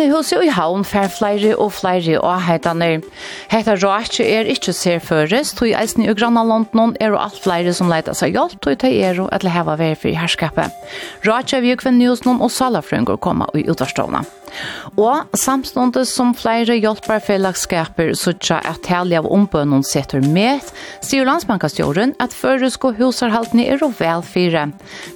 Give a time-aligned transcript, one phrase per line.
[0.00, 3.02] Kvinnehuset i havn fær flere og flere avheitene.
[3.52, 7.76] Hetta råkje er ikke ser føres, tog eisen i granna London er og alt flere
[7.76, 10.72] som leiter seg hjelp, tog ta er og etter heva vei for herskapet.
[11.28, 14.24] Råkje er vi kvenn nyhusnån og salafrøyngår koma i utvarstående.
[15.00, 20.64] Og samståndet som flere hjelperfellagskaper suttja at helge av ombønnen setter med,
[21.04, 24.24] sier landsbankastjåren at føresko husarhaltene er og vel.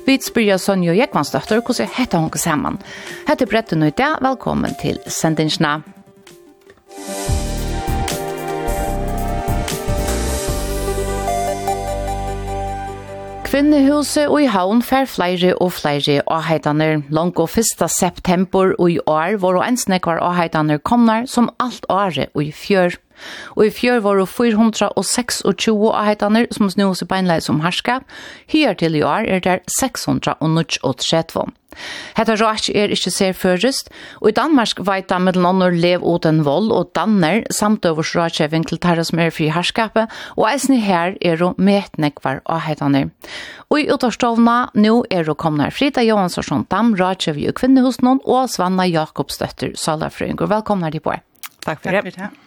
[0.06, 2.80] Vi spyrer Sonja Jekvanstøtter hvordan heter hun sammen.
[3.28, 5.80] Hette Bretten og i dag, velkommen til Sendingsna.
[6.94, 7.33] Musikk
[13.54, 17.04] Kvinnehuset og i havn fær flere og flere avheitaner.
[17.14, 17.84] Langt og 1.
[17.86, 22.98] september og i år var og ensnekvar avheitaner kommer som alt året og i fjør.
[23.56, 25.42] Og i fjør var det 426
[25.90, 28.06] avheitaner som snås i beinleid som herskap.
[28.52, 31.46] Hyr til i år er det 638.
[32.14, 36.42] Hetta råk er ikkje ser først, og i Danmark veit da mellom annor lev uten
[36.46, 41.18] vold og danner samt øvers råkjeving til tarra som er fri herskapet, og eisne her
[41.20, 43.10] er jo metnekvar avheitaner.
[43.70, 48.86] Og i utarstavna nå er jo komna Frida Johansson Dam, råkjev i kvinnehusnån, og Svanna
[48.88, 51.18] Jakobsdøtter, salafrøyng, velkomna de på.
[51.64, 52.02] Takk for det.
[52.04, 52.43] Takk for det.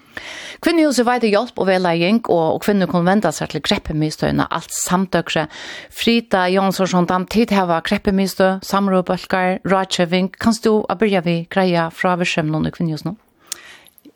[0.64, 5.48] Kvinnehuset veide hjelp og vedlegging, og kvinner kunne vente seg til kreppemistøyene, alt samtøkse.
[5.94, 10.32] Frida Jonsson, de tid heva kreppemistøy, samråbølger, rådkjøving.
[10.40, 13.18] Kan du begynne vi greia fra versømnen i kvinnehuset nå?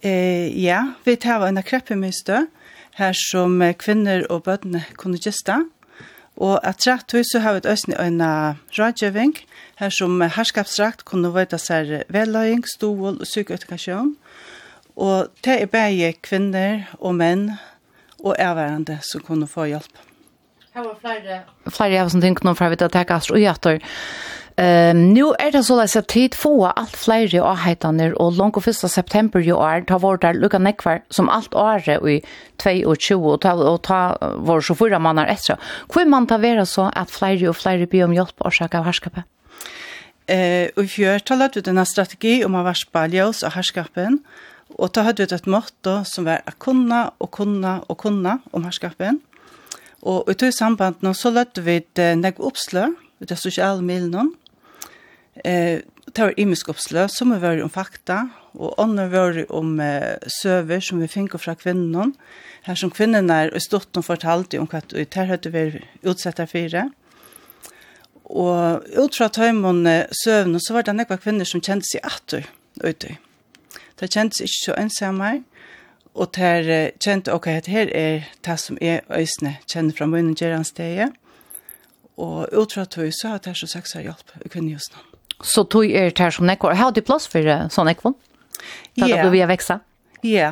[0.02, 2.48] Eh, ja, vi tar en kreppemistø,
[2.98, 5.62] her som kvinner og bødene kunne gjeste.
[6.42, 8.22] Og at rett hus så har vi et øsne en
[8.78, 9.36] rådkjøving,
[9.78, 14.16] her som herskapsrakt kunne vete seg vedlegging, stål og sykøytekasjon.
[14.16, 14.31] Og
[14.95, 17.49] Og det er bare kvinner og menn
[18.21, 20.04] og erværende som kunne få hjelp.
[20.71, 21.39] Her var flere.
[21.67, 23.89] Flere av som tenker noen fra vidt til jeg kaster og hjertet.
[24.61, 28.67] Um, nu er det så løs at tid få alt flere avheitene, og langt og
[28.67, 28.83] 1.
[28.92, 32.20] september i år, ta vår der lukka nekvar, som alt året i
[32.60, 35.71] 22, og ta, og ta vår så fyra måneder etter.
[35.92, 39.27] Hvor man ta være så at flere og flere blir om hjelp årsak av herskapet?
[40.27, 44.51] Eh, og i fjør talet ut denne strategi om å være ljøs av herskapen, og
[44.77, 48.65] Og da hadde vi et motto som var å kunne og kunne og kunne om
[48.67, 49.20] herskapen.
[50.02, 52.87] Og i tog samband nå så lødde vi et negg oppslø,
[53.21, 54.31] ut av sosiale milen.
[55.45, 58.23] Eh, det var imisk oppslø, som var om fakta,
[58.58, 62.15] og andre var om eh, søver som vi finner fra kvinnen.
[62.65, 66.49] Her som kvinnen er i stått og fortalte om hva det hadde vi utsett av
[66.52, 66.89] fire.
[68.31, 69.83] Og ut fra tøymon
[70.23, 72.48] søvn, så var det nekva kvinner som kjente seg atter
[72.81, 73.17] ute.
[73.17, 73.30] Mm
[74.02, 75.44] Det kjentes ikke så ensamme.
[76.14, 81.14] og det kjente, ok, at her er det som er øsne, kjenner fra munnen gjerandsteget,
[82.17, 85.00] og utfra tog så har det så seks har hjelp i kvinnehusene.
[85.44, 88.17] Så tog er det som nekvar, har du plass for sånn nekvar?
[89.00, 89.22] Da yeah.
[89.23, 89.80] blir vi vekse?
[90.22, 90.52] Ja,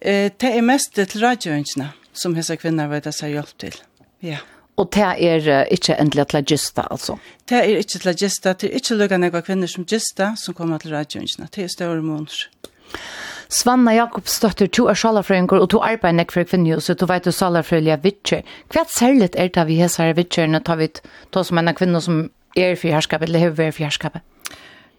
[0.00, 0.32] yeah.
[0.40, 3.76] det er mest til radioønsene som hese kvinner vet at det har hjelp til.
[4.24, 4.40] Ja.
[4.40, 4.59] Yeah.
[4.76, 7.18] Og det er uh, ikke endelig til gista, altså?
[7.48, 10.78] Det er ikke til gista, det er ikke lukket jeg kvinner som gista som kommer
[10.78, 12.48] til radioingene, det er større måneder.
[13.50, 17.96] Svanna Jakobsdóttir, du er salafrøyngur og du arbeider nek for kvinnhuset, du veit du salarfrøyliga
[18.04, 18.44] vitsjer.
[18.70, 20.86] Hva er særlig er det vi hesar vitsjerne, ta vi
[21.34, 24.22] ta som en kvinne som er for herskapet, eller hever er for herskapet?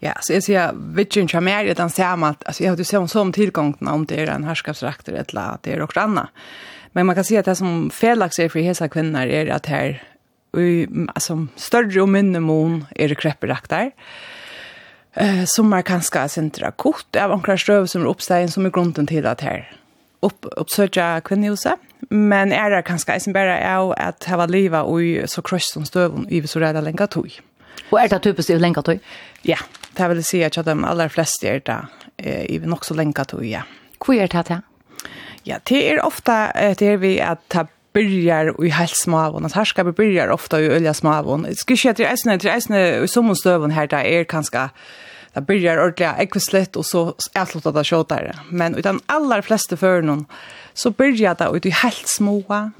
[0.01, 2.99] Ja, så jeg sier vitsjern som er i den samme, altså jeg har jo sett
[2.99, 6.27] om som tilgångene, om det er en herskapsrakter eller at det er okranna.
[6.27, 6.29] annet.
[6.91, 10.03] Men man kan se att det som felaks är för hesa kvinnor är att här
[11.15, 13.91] alltså större och mindre mån är det krepperaktar.
[15.13, 18.69] Eh som man kan ska centra kort av ankra ströv som är uppstägen som är
[18.69, 19.77] grunden till att här
[20.19, 21.79] upp uppsöka kvinnhuset.
[22.09, 26.25] Men är det kanske inte bara är att ha leva och så kross som stöv
[26.29, 27.39] i så rädda länka tog.
[27.89, 28.99] Och är det typiskt i länka tog?
[29.41, 29.57] Ja,
[29.93, 31.87] det vill säga att de allra flesta är det
[32.17, 33.61] eh i nog så länka tog, ja.
[34.07, 34.61] Hur är det här?
[35.43, 39.45] Ja, det är ofta det är vi att ta byrjar i helt smavon.
[39.45, 41.43] Att vi byrjar ofta i ølja smavon.
[41.43, 44.23] Det skal ikke at det er eisne, det er eisne i sommarstövon her, där är
[44.23, 44.69] kanske
[45.33, 48.33] det byrjar ordentlig ekvislet och så er det tjåtare.
[48.49, 50.25] Men utan aller fleste førnån,
[50.73, 52.71] så byrjar det ut i helt småa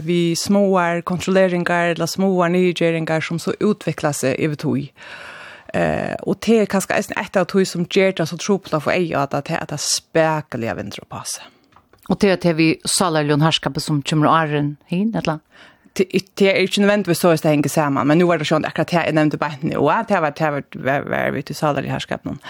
[0.00, 4.92] vi småar kontrolleringar eller småar nygjeringar som så utvecklar sig över tog.
[5.74, 9.14] Eh och det är kanske ett av tog som ger det så tropla för ej
[9.14, 11.44] att det är att det spärkliga vinter på sig.
[12.12, 15.40] Og til at vi salerljon herskapet som kommer åren hin, eller?
[15.92, 18.88] Det er ikke nødvendigvis så hvis det henger sammen, men nå var det sånn akkurat
[18.88, 22.40] det jeg nevnte bare nå, at det var vært til salerlig herskap noen.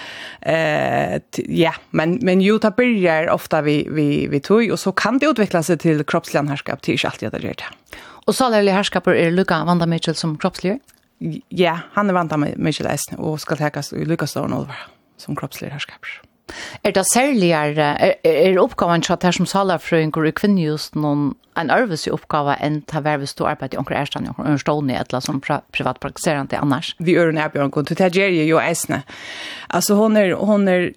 [1.50, 5.32] Ja, men men jo, det begynner ofte vi vi, vi tog, og så kan det
[5.32, 8.00] utvikle seg til kroppslig herskap, det er ikke alltid at det gjør det.
[8.31, 10.79] Og salerlig herskaper er Luka Vanda Mitchell som kroppslig?
[11.50, 14.87] Ja, han er Vanda Mitchell og skal tekast i Lukas Dorn over.
[15.23, 16.20] som kroppslig herskaper.
[16.84, 21.70] Er det særligere, er, er oppgaven til at her som salerfrøyngur i kvinnjust noen en
[21.70, 25.20] øvelse oppgave enn til hver hvis du arbeider i onker ærstand, onker ørstående, et eller
[25.20, 26.94] annet som privatpraktiserende annars?
[26.99, 29.02] Vi gjør en erbjørn, og det gjør jeg jo eisne.
[29.70, 30.88] Altså, hun er, hun er,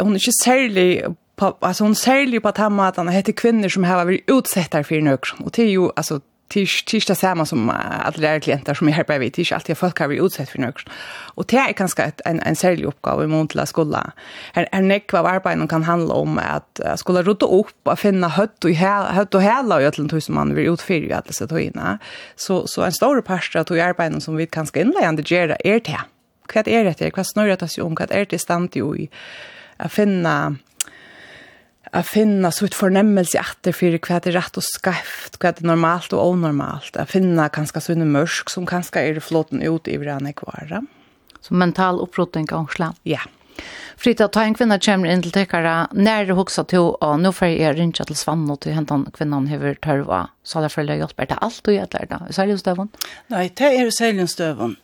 [0.00, 0.88] hun er ikke særlig
[1.36, 4.84] på, altså hon säljer på att han att han heter kvinnor som har varit utsatta
[4.84, 5.44] för nökron.
[5.44, 8.92] Och det är ju alltså tisch tisch det samma som alla de klienter som är
[8.92, 10.88] här på vi tisch alltid folk har vi utsatt för något.
[11.36, 14.12] Och det är ganska en en särskild uppgift i Montla skola.
[14.52, 18.64] Här är näck vad arbetet kan handla om att skola rota upp och finna hött
[18.64, 21.80] och hött och hela och öllent hus man vill utfylla att så ta in.
[22.36, 26.00] Så så en stor part att arbeten som vi kanske inlejande det är det.
[26.54, 27.16] Vad är det?
[27.16, 27.94] Vad snurrar det sig om?
[27.94, 29.08] Vad är det stand i
[29.76, 30.56] att finna
[31.94, 35.54] att finna så ett förnämmelse att det för vad det är rätt och skevt, vad
[35.54, 36.96] det är normalt och onormalt.
[36.96, 40.86] Att finna ganska så en som ganska är flåten ut i varandra kvar.
[41.40, 42.94] Så mental upprotning och slam.
[43.02, 43.20] Ja.
[43.96, 45.86] Frita, ta en kvinna kommer in till tekare.
[45.92, 49.46] När du huxar till och nu får jag rinja till Svann och till hentan kvinnan
[49.46, 50.28] hever törva.
[50.42, 52.32] Så där följer jag hjälper till allt och gäller det.
[52.32, 52.88] Säljonstövon?
[53.26, 54.76] Nej, det är säljonstövon.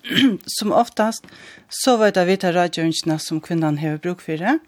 [0.47, 1.27] som oftast
[1.69, 4.59] så var det vita radioinjena som kvinnan har bruk för det.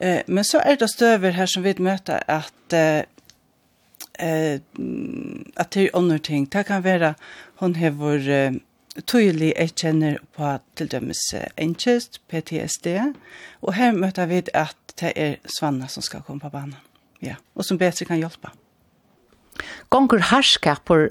[0.00, 2.98] Eh, men så är det stöver här som vi möter att eh,
[4.18, 4.60] eh
[5.54, 6.44] att det är andra ting.
[6.50, 7.14] Det kan vara
[7.56, 8.52] hon har vår eh,
[9.02, 11.22] tydelig jeg kjenner på til dømes
[11.58, 12.86] angst, PTSD,
[13.62, 16.76] og her møter vi at det er Svanna som skal komme på banen,
[17.22, 18.52] ja, og som bedre kan hjelpe.
[19.90, 21.08] Gånger hersker på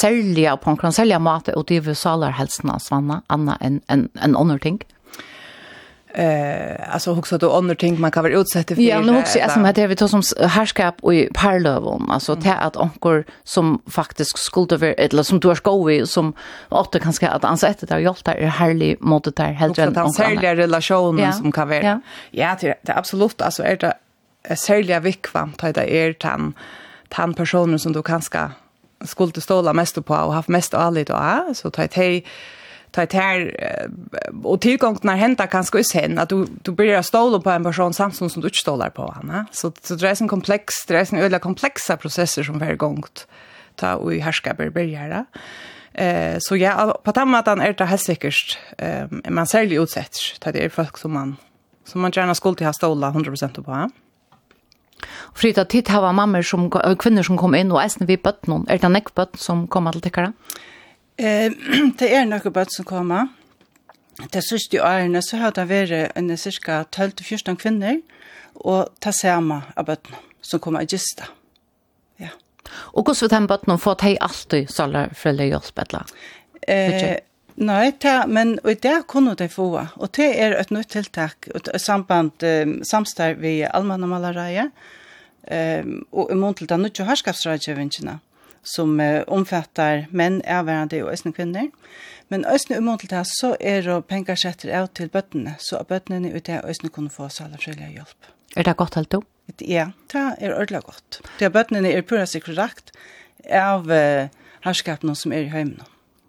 [0.00, 4.36] særlige, på en særlige måte, og det er salerhelsen av Svanna, annet enn en, en
[4.36, 4.82] andre ting?
[4.84, 5.01] Ja
[6.14, 8.80] eh alltså också då andra ting man kan vara utsatt för.
[8.80, 12.76] Ja, men också alltså med det vi tar som härskap och parlövon alltså till att
[12.76, 16.32] onkor som faktiskt skulle vara eller som du har skoj som
[16.70, 19.94] åter kanske att ansett det har gjort det är härlig mot det här helt rätt.
[19.94, 22.00] Den särliga relationen som kan vara.
[22.30, 23.94] Ja, det är absolut alltså är det
[24.56, 26.54] särliga vikvam ta det är tan
[27.08, 28.50] tan personer som du kanske
[29.04, 32.22] skulle ståla mest på och haft mest allt och så ta det
[32.92, 33.56] ta ett här
[34.44, 37.94] och tillgång när hända kan ska sen att du du börjar ståla på en person
[37.94, 39.44] samtidigt som du inte stålar på henne.
[39.50, 43.04] Så så det är en komplex, det är en öliga komplexa processer som varje gång
[43.74, 45.24] ta och i härska börjar.
[45.92, 50.64] Eh så ja på tamatan är det här säkert eh, man säljer utsätts ta det
[50.64, 51.36] är folk som man
[51.84, 53.90] som man gärna skulle till ha ståla 100% på.
[55.32, 58.66] Och tid hava mammor som kvinnor som kom in och vi vid bötnon.
[58.68, 60.32] Är det nekk bötn som kom till tikkara?
[60.32, 60.52] Ja.
[61.16, 61.52] Eh,
[61.98, 63.30] det er noen bøtt som kommer.
[64.32, 68.00] Det siste årene så har det vært en cirka 12-14 kvinner,
[68.54, 71.30] og det samme av bøttene som kommer i gista.
[72.20, 72.32] Ja.
[72.92, 76.06] Og hvordan vil de bøttene få til alltid sånne for å hjelpe
[76.62, 77.18] Eh,
[77.62, 81.68] Nei, ta, men og det kunne de få, og det er et nytt tiltak, et
[81.76, 84.72] samband, um, samstarv i allmannamalereiet,
[85.52, 88.14] um, og i mån til den nødvendige herskapsrådgjøvingene.
[88.16, 88.31] Mm
[88.62, 91.70] som uh, omfattar menn avværende og østne kvinner.
[92.32, 95.90] Men østne umål til det så er det penger setter av til bøttene, så at
[95.90, 98.30] bøttene ut av østne kunne få seg allerfrøyelig hjelp.
[98.56, 99.28] Er det godt helt opp?
[99.60, 101.20] Ja, det er ordentlig godt.
[101.38, 102.92] Det er bøttene er pura sikkert rakt
[103.50, 104.30] av uh,
[104.64, 105.82] herskapen som er i heimen.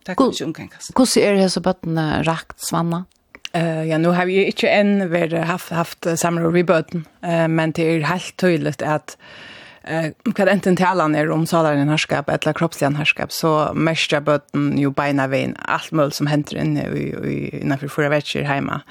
[0.04, 0.92] Det kan ikke omkringkast.
[0.98, 3.06] Hvordan er det så bøttene rakt, Svanna?
[3.54, 7.72] Uh, ja, nu har vi ikke enn vært haft, haft samråd i bøtten, uh, men
[7.78, 9.16] det er helt tydelig at
[9.84, 14.78] eh vad enten talan är om salar en härskap eller kroppsligen härskap så mestra bötten
[14.78, 18.82] ju beina vein allt möll som händer inne i innanför förra veckor hemma.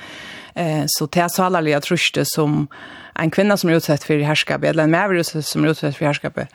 [0.54, 2.68] Eh så till salar jag truste som
[3.14, 6.48] en kvinna som är utsatt för härskap eller en mäver som är utsatt för härskapet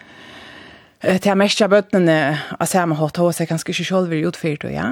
[0.98, 2.14] Det er mest av bøttene
[2.58, 4.88] av samme hatt hos jeg kanskje ikke selv vil utfyrte, ja.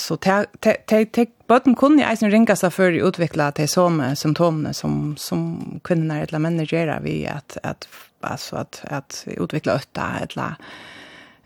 [0.00, 5.42] Så bøttene kunne jeg som ringer seg før utvikla de samme symptomene som, som
[5.84, 7.84] kvinner eller menn gjør vi at, at,
[8.24, 10.56] altså, at, at utvikla øtta eller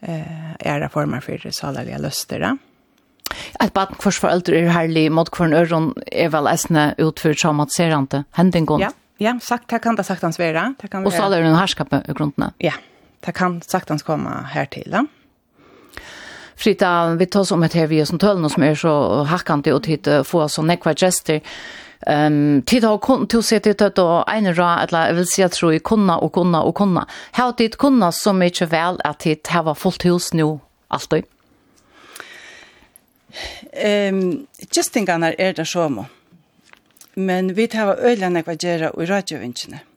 [0.07, 2.55] eh, ære former for salerlige løster, ja.
[3.59, 8.85] Et barn kvars foreldre er herlig mot kvarn øron er vel esne utført traumatiserende hendingen.
[8.85, 10.75] Ja, ja sagt, det kan det sagt hans være.
[11.03, 12.53] Og så er det en herskapet i grunnen.
[12.63, 12.94] Ja, ja
[13.27, 14.89] det kan saktans komma här till.
[14.93, 15.07] Ja?
[16.57, 20.25] Frida, vi tar som ett här vi som tölna som är så hackande och titta
[20.25, 21.41] få så nekva gester.
[22.07, 25.27] Ehm um, tid har kon to se det att då en ra eller jag vill
[25.27, 27.07] säga tror i kunna och kunna och kunna.
[27.33, 31.25] Har det kunna så mycket väl att det här var fullt hus nu alltid.
[33.73, 36.05] Ehm um, just think on är det så
[37.15, 39.81] Men vi tar öllan nekva och radiovinchne.
[39.81, 39.94] Mm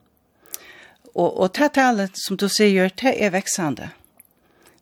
[1.17, 3.89] Og, og tæt talet, som du sier, det er veksande.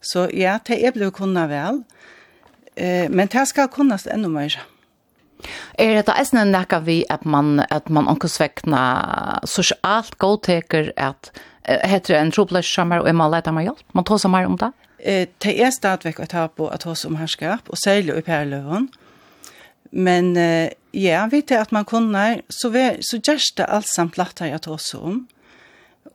[0.04, 1.82] Så ja, det er blevet kunna vel,
[2.75, 4.60] eh, men det skal kunnas enda mer.
[5.80, 8.84] Er det eisne nekka vi at man, at man omkosvekna
[9.48, 11.32] sosialt godteker at
[11.65, 13.84] heter det en troplasjsammer og er man leter mer hjelp?
[13.98, 14.72] Man tåsa mer om det?
[15.00, 18.89] Eh, det er stadigvæk å ta på at hos om herskap, og særlig i Perløven.
[19.92, 24.15] Men eh, ja, vi til at man kunnar, så, vi, så gjørs det alt samt
[24.15, 25.25] plattar jeg tåsa om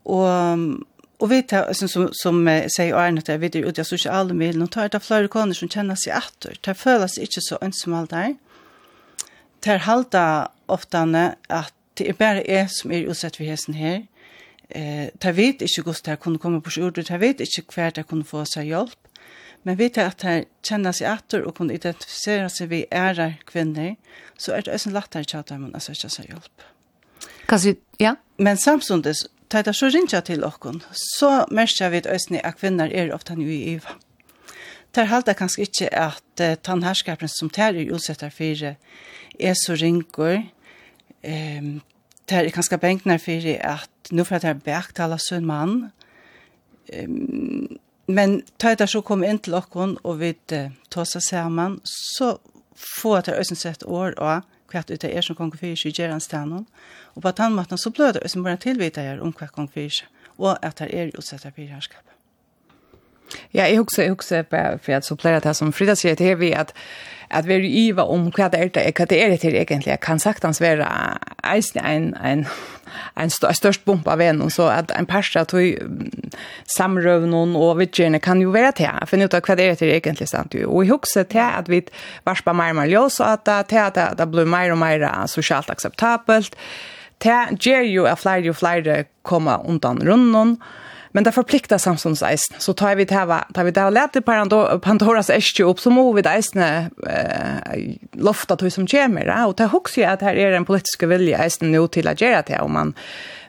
[0.04, 0.87] og
[1.21, 4.33] Og vi tar, som, som, som eh, sier Arne, at vi er ute av sosiale
[4.33, 6.57] medier, og tar det flere koner som kjenner seg etter.
[6.64, 8.38] Det føles ikke så ønsom alt der.
[9.61, 10.23] Det er halda
[10.73, 13.99] oftane at det er bare jeg som er utsett for hesten her.
[14.71, 18.07] Eh, det vet ikke hvordan det kunne komme på sjordet, det vet ikke hver det
[18.09, 18.97] kunne få seg hjelp.
[19.62, 23.97] Men vet att at det kjenner seg etter og kunne identifisere seg vi ære kvinner,
[24.38, 26.64] så er det også lettere til at de må søke seg hjelp.
[27.49, 28.14] Kanskje, ja?
[28.38, 29.14] Men samtidig
[29.50, 33.57] ta det så rinja til okkon, så merker vi øyne at kvinner er ofte nye
[33.57, 33.97] i iva.
[34.95, 38.75] Det halda kanskje ikke at uh, tannherskapen som tar er utsettet for
[39.40, 40.42] er så ringer,
[41.23, 41.80] um,
[42.26, 45.92] tær er kanskje benkner for at nå får jeg bæktale sønn mann,
[46.95, 47.78] um,
[48.11, 52.38] men ta det så kom inn til okkon og vi uh, tåsa sammen, så
[52.75, 56.02] får jeg til øyne sett år og hva det er som kong fyrir seg i
[56.02, 56.66] gjerandstenen.
[57.14, 60.08] Og på den så bløder det som bare tilvita her om hva kong fyrir seg,
[60.38, 62.06] og at det er utsett av fyrherskap.
[63.54, 64.42] Ja, jeg husker, jeg husker
[64.82, 66.74] for at så pleier det som Frida sier til vi at
[67.30, 69.90] at vi er iva om hva det er det, hva det er det til egentlig.
[69.90, 70.86] Jeg kan sagtens være
[71.46, 72.46] eisen en, en
[73.20, 75.78] en st størst bump av en, så at en persa tog
[76.70, 78.90] samrøv noen og vidtjerne kan jo være til.
[78.90, 80.68] Jeg finner ut av hva det er til egentlig sant jo.
[80.70, 81.82] Og jeg husker til at vi
[82.28, 85.70] varspar mer og mer ljøs, og at til at det blir mer og mer sosialt
[85.73, 86.56] akseptabelt.
[87.20, 90.56] Det gjør jo at flere og flere kommer undan runden,
[91.12, 92.56] Men det förpliktar Samsons eisen.
[92.60, 94.16] Så tar vi det här, tar vi det här lätt
[94.82, 99.26] Pandoras äskje upp så må vi det eisen eh, lofta till som kommer.
[99.26, 99.46] Ja?
[99.46, 102.42] Och det här också att här är en politisk vilja eisen nu till att göra
[102.42, 102.60] det.
[102.60, 102.94] Och man,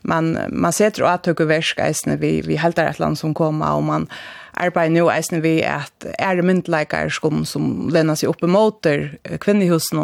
[0.02, 3.84] man, man ser att det värsk eisen vi, vi helt ett land som kommer och
[3.84, 4.08] man
[4.54, 10.00] arbetar nu eisen vi at er myndleikar som, som lener seg opp i måter kvinnehusen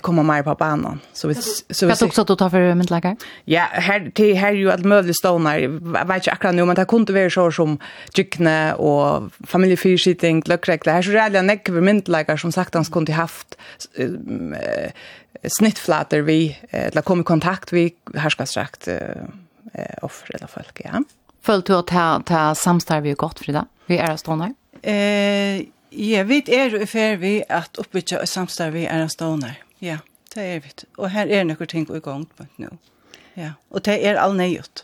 [0.00, 1.00] komma mer på banan.
[1.12, 3.16] Så vi så vi Jag också att ta för mynt läkare.
[3.44, 5.58] Ja, här till här ju att möjligt stonar.
[5.58, 5.70] Jag
[6.06, 7.78] vet inte akkurat nu men det kunde vara så som
[8.14, 10.92] gyckne och familjefyrskitting, lökräkla.
[10.92, 13.58] Här så är det näck för mynt läkare som sagt han kunde haft
[13.94, 14.90] eh,
[15.58, 18.98] snittflater vi eller kom i kontakt vi här ska sagt eh,
[20.02, 21.02] offer eller folk, ja.
[21.42, 23.66] Följt du att ta, ta samstarv vi gott, Frida?
[23.86, 24.54] Vi är stonar.
[24.82, 25.56] Eh,
[25.90, 29.56] ja, vi är i färd vi att uppbytja samstarv vi är stående.
[29.80, 29.98] Ja,
[30.34, 30.72] det er vi.
[30.98, 32.70] Og her er noen ting i gang på nå.
[33.38, 34.82] Ja, og det er all nøyot.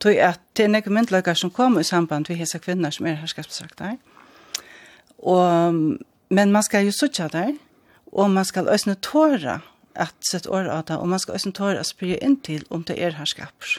[0.00, 3.20] Tog at det er noen myndelager som kommer i samband med hese kvinner som er
[3.20, 3.98] herskapsbesagt der.
[5.18, 5.74] Og,
[6.30, 7.52] men man skal jo sutja der,
[8.12, 9.60] og man skal øsne tåra
[9.94, 12.84] at sett år av det, og man skal øsne tåra at spyrja inn til om
[12.88, 13.78] det er herskaps.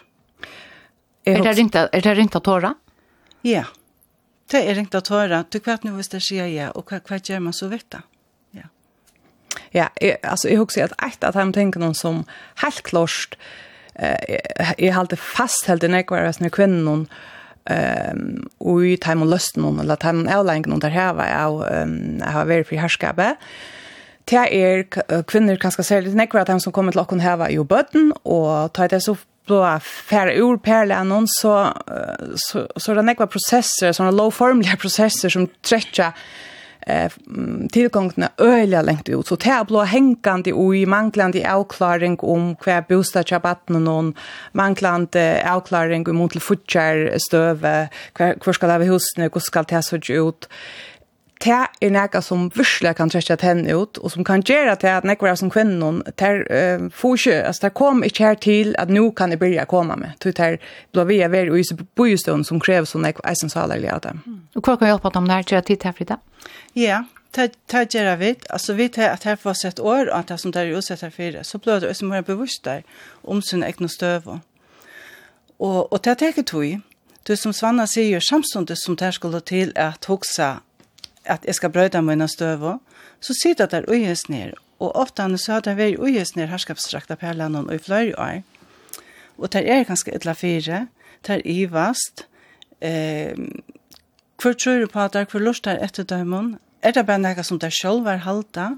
[1.26, 2.76] Er det ringt er det rinta tåra?
[3.46, 3.66] Ja,
[4.52, 5.44] det er rinta tåra.
[5.50, 8.02] Du kvart nu hvis det sier ja, og hva, hva gjør man så vitt da?
[9.72, 13.38] ja, jeg, alltså jag husker att et att de tänker någon som helt klart
[13.96, 17.08] eh jeg halte fast helt den ekvar när kvinnan
[17.66, 21.66] ehm och i time lust någon eller time outline någon där här var jag
[22.20, 23.38] jeg har varit för herskapet,
[24.30, 24.84] Det er
[25.24, 28.74] kvinner kanskje særlig nekker at de som kommer til åkken her var jo bøtten, og
[28.74, 29.16] tar det så
[29.48, 31.74] då färre ur perle någon så
[32.36, 36.14] så så den ekva processer såna low formliga processer som trätcha
[36.88, 37.12] eh,
[37.72, 39.28] tilgångene öliga längt ut.
[39.28, 44.14] Så det blå hängande och i manglende avklaring om hver bostad til batten og
[44.54, 49.84] manglende avklaring om til fortsatt stöve hver, kvar ska det være husene, hur ska det
[49.86, 50.48] se ut
[51.42, 55.08] det er noe som virkelig kan trekke tenn ut, og som kan gjøre til at
[55.08, 59.08] noen som kvinnen, der uh, får ikke, altså det kom ikke her til at nå
[59.18, 60.18] kan jeg begynne å komme med.
[60.22, 60.60] Det er
[60.94, 61.64] blir vi er i
[61.98, 64.22] bostånd som krever sånn jeg er som saler av dem.
[64.56, 66.20] Og hva kan hjelpe dem der til å tid til Frida?
[66.78, 67.04] Ja,
[67.36, 67.56] det
[67.96, 68.36] gjør vi.
[68.50, 71.02] Altså vi tar at her for sett år, og at det som der er utsett
[71.02, 72.82] her fire, så blir det som er bevisst der
[73.24, 74.28] om sin egen støv.
[75.60, 76.82] Og, og det er ikke tog.
[77.28, 80.62] Du som Svanna sier, samståndet som det skulle til at hoksa
[81.26, 82.78] at jeg skal brøyde mine støvå,
[83.20, 87.60] så sitter der uges ned, og ofte så har det vært uges ned herskapsstrakta perlene
[87.60, 88.42] og i flere år.
[89.38, 90.88] Og der er ganske ytla fire,
[91.28, 92.28] der er ivast,
[92.82, 93.38] eh,
[94.42, 97.44] hvor tror du på at der, hvor lort der etter dømen, er det bare noe
[97.44, 98.72] som der selv er halta?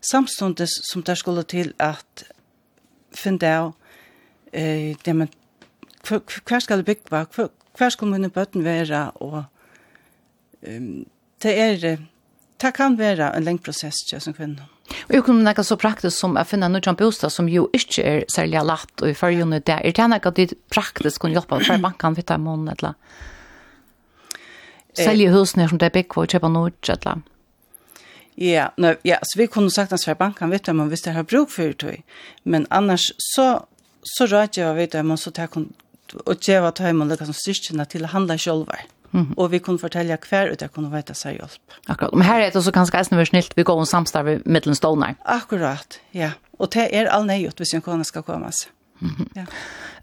[0.00, 2.24] samståndig som der skulle til at
[3.14, 3.72] finne av
[4.52, 5.30] eh, det man,
[6.08, 9.44] hver skal det bygge, hver, skal mine bøtten være, og
[10.62, 11.06] um,
[11.42, 11.96] det er,
[12.60, 14.66] det kan være en lengre prosess til som kvinne.
[15.08, 18.22] Og jo kunne nekka så praktisk som å finne noen bostad som jo ikke er
[18.32, 19.80] særlig latt og i førgjønne det.
[19.84, 22.94] Er det nekka det praktisk kunne hjelpe for banken vitt av måneden eller?
[24.98, 26.72] Sælge husene som det er bygg for å kjøpe noe?
[26.88, 27.20] eller?
[28.38, 31.50] Ja, no, ja, så vi kunne sagt att banken vet man hvis det har bruk
[31.50, 32.02] för det.
[32.42, 33.66] Men annars så
[34.02, 35.48] så rätt jag vet om så tar
[36.24, 38.74] och geva tajmen som styrkorna till att handla själva.
[38.74, 38.97] Mm.
[39.12, 41.76] Mm Och Og vi kunne fortelle hver ut jeg kunne vete seg hjelp.
[41.88, 42.14] Akkurat.
[42.14, 45.14] Men her er det også ganske eisen snilt vi går om samstarve mittelen stående.
[45.24, 46.30] Akkurat, ja.
[46.58, 48.70] Og det er all nøyot hvis en kone skal komme seg.
[49.00, 49.26] Mm -hmm.
[49.36, 49.44] ja.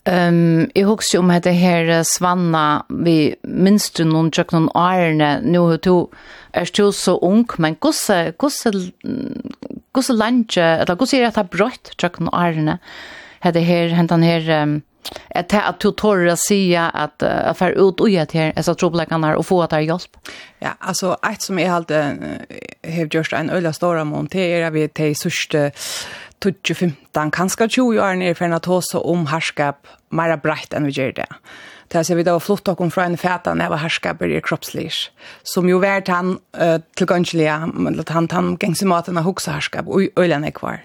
[0.05, 5.77] Um, jeg husker om det her Svanna, vi minst noen tjøk noen årene, nå er
[5.77, 6.09] du,
[6.53, 8.91] er du så ung, men hvordan, hvordan,
[9.93, 12.79] gosse landet, eller hvordan er det brøtt tjøk noen årene,
[13.43, 14.83] Det her, hentan her, um,
[15.35, 19.45] att ta att tutora säga att jeg får ut og gjøre til disse troblekanar og
[19.45, 19.99] få att ha.
[20.61, 25.71] Ja, altså, et som jeg halt har gjort en ölla stora montera vi til sørste
[26.41, 31.15] 2015 kanskje 20 år ner för att oss om herskap mer brett enn vi gjør
[31.15, 31.27] det.
[31.87, 35.11] Det ser vi då flott og kom från når jeg var herskaper i kroppslish.
[35.43, 36.39] Som jo vært han
[36.95, 37.49] till ganska
[38.09, 40.79] han han gengse maten av huxa herskap, og øyne er kvar.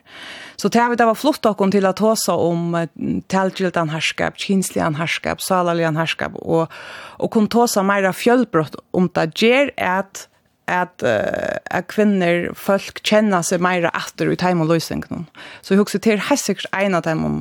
[0.60, 2.74] Så det har vi da var flott okkur til at oss om
[3.32, 6.68] telgildan herskap, kinslian herskap, salalian herskap, og,
[7.16, 10.26] og kun tåsa meira fjølbrott om det gjør at
[10.70, 15.26] at uh, at kvinner folk kjenner seg mer atter i time og løsning noen.
[15.62, 17.36] Så jeg husker til helt sikkert en av dem om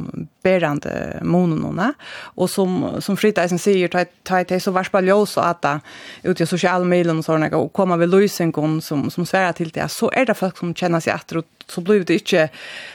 [0.46, 0.94] berende
[1.26, 1.90] monene,
[2.38, 6.30] og som, som Fritaisen sier, ta i til så vært bare ljøs og at det
[6.30, 8.54] ute i sosiale medier og sånne, og kommer ved løsning
[8.86, 11.84] som, som sverer til det, så er det folk som kjenner seg atter, og så
[11.86, 12.48] blir det ikke,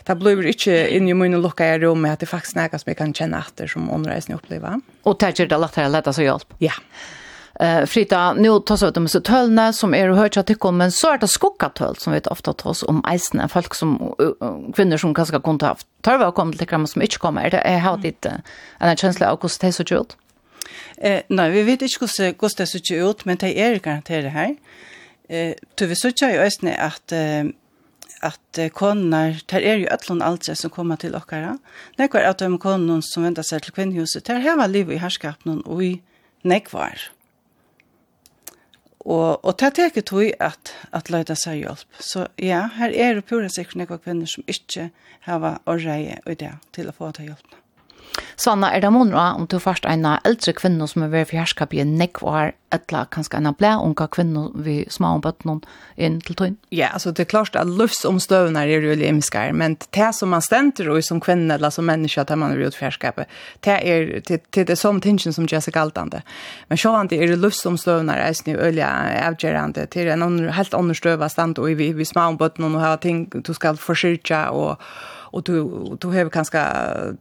[0.07, 2.94] det blir ikke inn i munnen lukka i rommet, at det faktisk er noe som
[2.94, 4.81] jeg kan kjenne atter som underreisende opplever.
[5.05, 6.57] Og det er det lettere å lette seg hjelp?
[6.62, 6.73] Ja.
[6.73, 7.20] Yeah
[7.61, 10.93] eh Frida, nu så ut de så tölna som är och hört att det men
[10.93, 14.14] så är det skockatöl som vi ofta tar oss om eisen folk som
[14.77, 17.79] kvinnor som kanske kunde haft tar vi kom till kram som inte kommer det är
[17.79, 18.43] har det
[18.79, 20.17] en känsla av kost det så gjort
[20.97, 24.57] eh nej vi vet inte hur kost det så gjort men det är garanterat här
[25.29, 27.12] eh du vi så tjej ju ösne att
[28.25, 31.59] at konar, er ju ætlån aldre som kommer til okkara.
[31.99, 35.85] Nekvar att de konar som väntar sig till kvinnhuset, tar hela liv i härskapen och
[35.85, 36.03] i
[36.43, 37.13] nekvar.
[39.05, 41.85] Og, og det er ikke tog at, at løyda seg hjelp.
[42.01, 44.88] Så ja, her er det pura sikkert noen kvinner som ikke
[45.29, 47.63] har å reie i det til å få ta hjelp.
[48.37, 51.74] Svanna, er det månra om du først en eldre kvinne som er ved for herskap
[51.74, 55.61] i en nekv og har etla kanskje en blæ unga kvinne vi små om bøttene
[55.96, 56.57] inn til tøyen?
[56.74, 60.90] Ja, altså det er klart at luftsomstøvene er jo veldig men det som man stenter
[60.90, 63.24] og som kvinne eller som menneske at man er ved for
[63.64, 66.22] det er til, til det som tingen som gjør seg altande.
[66.68, 68.85] Men sjåan det er løftsomstøvene er snu øye
[69.24, 73.29] avgjørende til en helt understøva stand og vi, vi små om bøttene og har ting
[73.31, 74.81] du skal forsyrke og
[75.35, 75.64] och du
[76.01, 76.59] du har kanske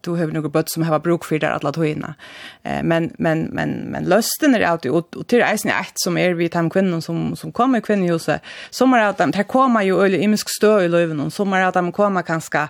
[0.02, 2.16] du har några bött som har bruk för där alla tojna.
[2.64, 5.94] Eh men men men men lusten är er alltid och, och till isen är ett
[5.96, 8.38] som är er vi tam kvinnor som som kommer kvinnor ju så
[8.70, 11.74] som är att de kommer ju öle imisk stö i löven och som är att
[11.74, 12.68] de kommer kanske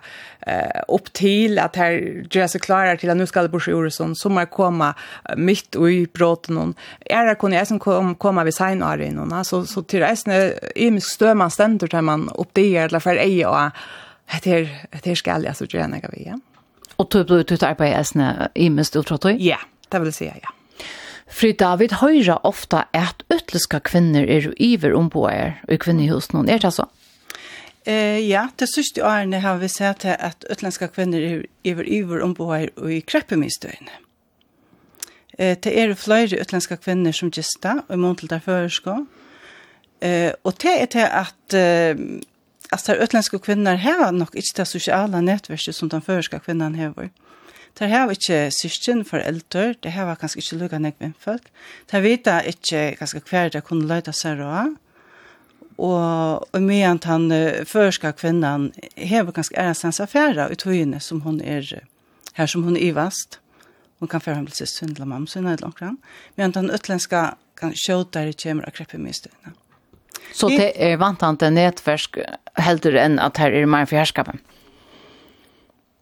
[0.47, 4.15] eh upp till att här Jesse klarar till att nu ska det börja ju sån
[4.15, 4.93] som är komma
[5.37, 6.73] mitt och i bråten någon
[7.05, 10.33] är det kunde jag som kom komma vid sign are någon så så till isen
[10.33, 13.71] är imisk stö man ständer där man upp det eller för ej och
[14.31, 16.41] Det är det är skall jag så gärna gå igen.
[16.95, 19.47] Och du blev ut på äsna i mest utrotoj?
[19.47, 19.59] Ja,
[19.89, 20.49] det vill säga ja.
[21.27, 26.49] Fru David høyra ofta at utleska kvinner er iver omboer i kvinnehusen.
[26.49, 26.85] Er det så.
[27.85, 32.69] Eh, ja, det siste årene har vi sett at utlenska kvinner er iver iver omboer
[32.89, 33.97] i kreppemistøyene.
[35.39, 38.99] Eh, det er flere utlenska kvinner som gista og i måntel der føreskå.
[40.01, 41.97] Eh, og det er til at eh,
[42.73, 47.09] alltså de utländska kvinnor har nog inte det sociala nätverket som den förska kvinnan har.
[47.73, 51.43] Det har inte syskon för äldre, det har kanske inte lukket nek med folk.
[51.91, 54.75] Det vet jag inte ganske kvar det kunde løyta sig då.
[55.75, 57.31] Och och med att han
[57.65, 61.83] förska kvinnan har ganska æra affärer affæra i tøyene som hon är
[62.33, 63.39] här som hon er vast.
[63.99, 65.97] Hon kan færa ham til sist svindla mamma, så fram.
[66.35, 69.53] Men att han utländska kan skjuta kjøtare kommer og krepper mye støyene.
[70.31, 72.21] Så det er vantante nätverk
[72.61, 74.39] heldur enn at her er mer fjerskapen?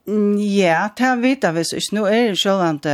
[0.06, 1.96] Ja, det har vi da hvis ikke.
[1.96, 2.88] Nå er det sjålant,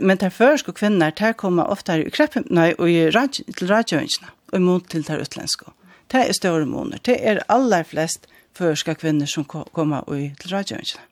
[0.00, 3.70] men det er først og kvinner, det kommer ofte i kreppen, nei, og i til
[3.70, 5.72] radioønsene, og imot til det utlenske.
[6.12, 7.02] Det er større måneder.
[7.04, 11.08] Det er aller flest førska kvinner som kommer i til radioønsene.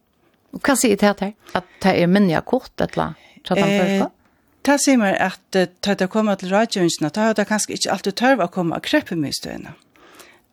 [0.55, 1.35] Og hva sier det her?
[1.55, 3.27] At det er minne kort, et eller annet?
[3.57, 4.07] Eh,
[4.63, 8.19] Ta sier meg at ta det kommer til radioinsene, ta har det kanskje ikke alltid
[8.21, 9.17] tørv å komme og kreppe.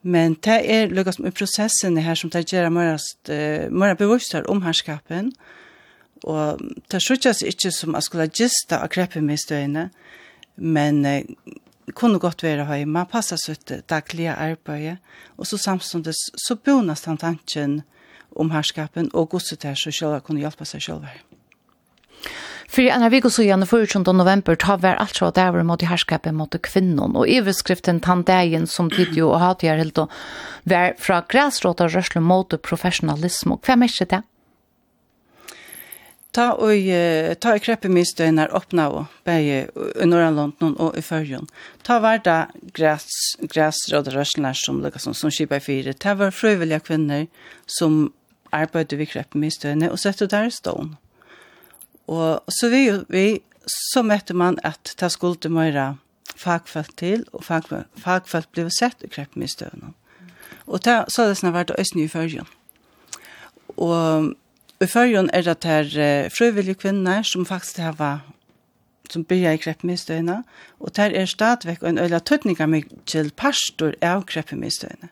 [0.08, 5.34] Men det er lukket med prosessen her som det gjør mer bevisst om herskapen,
[6.24, 9.90] og det skjøttes ikke som jeg skulle gista og kreppe mye støyene,
[10.58, 11.28] men eh,
[11.96, 14.98] kunne godt være høy, man passer seg til daglige arbeidet,
[15.38, 17.82] og så samtidig så bonas han tanken
[18.36, 21.22] om herskapen, og godset her så selv kunne hjelpe seg selv her.
[22.68, 24.04] För en av vik og så gjerne 14.
[24.18, 28.90] november tar vi alt fra dæver mot i herskapet mot kvinnon, og iverskriften tandeien som
[28.92, 30.12] tid jo og hatt helt og
[30.68, 34.22] vær fra græsråta rørsle mot professionalism, hva er det?
[36.36, 36.92] Ta og
[37.42, 41.48] ta i kreppe minst døgn er åpna og bæge i Norrland og i Førjon.
[41.88, 42.38] Ta var da
[42.76, 43.08] græs,
[43.42, 45.96] græsråd rørsler som, som, som kjipa i fire.
[45.96, 47.26] Ta var frivillige kvinner
[47.66, 48.12] som
[48.52, 51.00] arbeidde i kreppe minst døgn og sette der stående.
[52.08, 53.26] Og så vi, vi
[53.68, 55.98] så møtte man at det skulle møyre
[56.38, 59.94] fagfelt til, og fagfelt, fagfelt ble sett i kreppen i støvnene.
[60.68, 62.48] Og det, så er det snart vært østene i førjen.
[63.78, 64.34] Og
[64.84, 67.98] i førjen er det her uh, frivillige kvinner som faktisk har
[69.12, 70.42] som byrja i kreppmistøyna,
[70.84, 75.08] og der er stadvekk en øyla tøtninga meg til pastor av kreppmistøyna.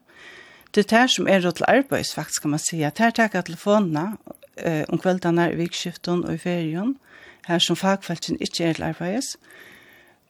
[0.76, 4.18] Det er der som er til arbeids, faktisk kan man si, at der tar telefonene
[4.56, 6.96] eh, om kvällarna i vikskiften och i ferien,
[7.42, 9.38] här som fagfeltene inte är til arbeids.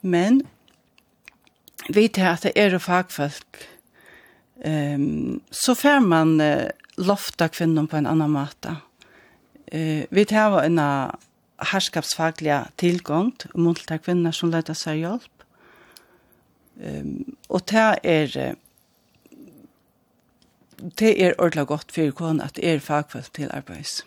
[0.02, 0.48] Men
[1.90, 3.68] vi tar att det är fagfelt,
[4.64, 8.76] Ehm så får man uh, lofta kvinnor på en annan måte.
[9.72, 10.80] Eh vi tar at en
[11.58, 15.44] herskapsfaglig tillgång mot de kvinnor som leder sig hjälp.
[16.84, 18.56] Ehm och det är
[21.00, 24.06] det er ordentlig godt for kone at det er fagfelt til arbeids.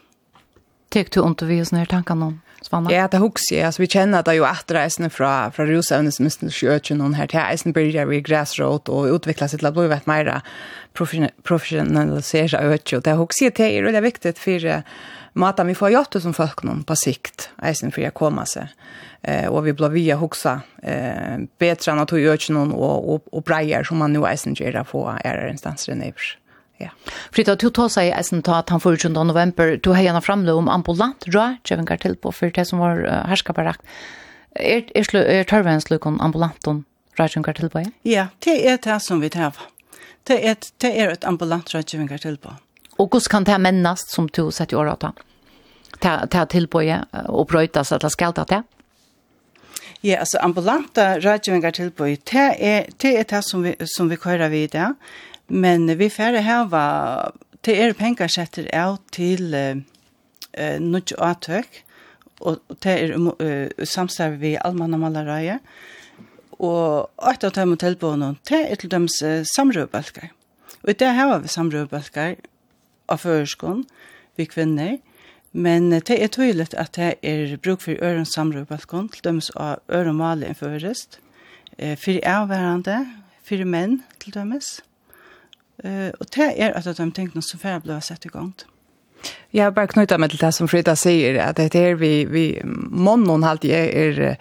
[0.88, 2.88] Tek du ont vi sånne her tankene om, Svanna?
[2.92, 3.64] Ja, det husker jeg.
[3.68, 7.27] Alltså vi kjenner det jo etter reisene fra, fra rusevnet som minst kjøkken någon här
[7.27, 10.40] till Eisen begynner vi i och utveckla sitt lab vet mer
[11.42, 12.96] professionalisera øyne.
[12.96, 14.83] och det husker jeg til, og det er viktig for
[15.35, 18.68] maten vi får gjort som folk någon på sikt, Eisen för att komma sig.
[19.22, 23.51] Eh, och vi blir via huxa eh, bättre än att göra någon och och och
[23.51, 26.37] og, som man nu eisen ger att få är instanser i nivås.
[26.79, 26.93] Ja.
[27.35, 29.11] Frida, du tar seg eisen ta at han 14.
[29.12, 33.25] november, du har gjerne framløp om ambulant rå, til på for det som var uh,
[33.31, 33.83] herskaparakt.
[34.55, 36.85] Er, er, er tørvensløkken ambulanten
[37.19, 37.83] rådgjøvengar til på?
[38.07, 39.59] Ja, det er det som vi tar.
[40.29, 42.55] Det er, det er et ambulant rådgjøvengar til på.
[42.99, 45.19] Og hvordan kan det mennast som du setter i året av?
[45.99, 48.62] Ta tilbøye og så at det skal ta til?
[50.03, 54.49] Ja, altså ambulanta rådgivningar tilbøy, det er det, er det som, vi, som vi kører
[54.49, 54.95] videre.
[55.48, 57.34] Men vi færre her var,
[57.64, 59.78] det er penger setter av til uh,
[60.84, 61.82] noe avtøk,
[62.44, 65.58] og det er uh, samstår vi almanna malarøye,
[66.58, 70.34] og et av dem og tilbåene, det er til dems uh, samrøbalkar.
[70.84, 72.37] Og det her var vi samrøbalkar
[73.08, 73.87] av føreskån,
[74.37, 74.98] vi kvinner,
[75.52, 80.18] men det er tydelig at det er bruk for øren samrøbalkon, til dems av øren
[80.20, 81.18] maler enn førest,
[81.78, 83.00] eh, for avværende,
[83.42, 84.82] for menn til dems,
[85.85, 88.53] Eh och det är att de tänkte så för før ble sett igång.
[89.51, 92.62] Jag har bara knutit mig till det som Frida säger att det är vi, vi
[92.91, 94.38] månen halt är är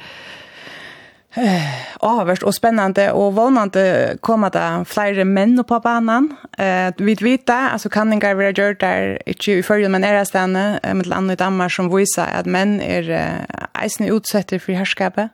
[1.38, 1.62] Eh,
[2.00, 6.36] avvärst och spännande och vånande kommer det flera män på banan.
[6.58, 10.26] Eh, vi vet alltså kan inga vara gjort där inte i förrjun men är det
[10.26, 13.45] stanna med landet i Danmark som visar att män är
[13.84, 15.32] eisen utsatta för härskapet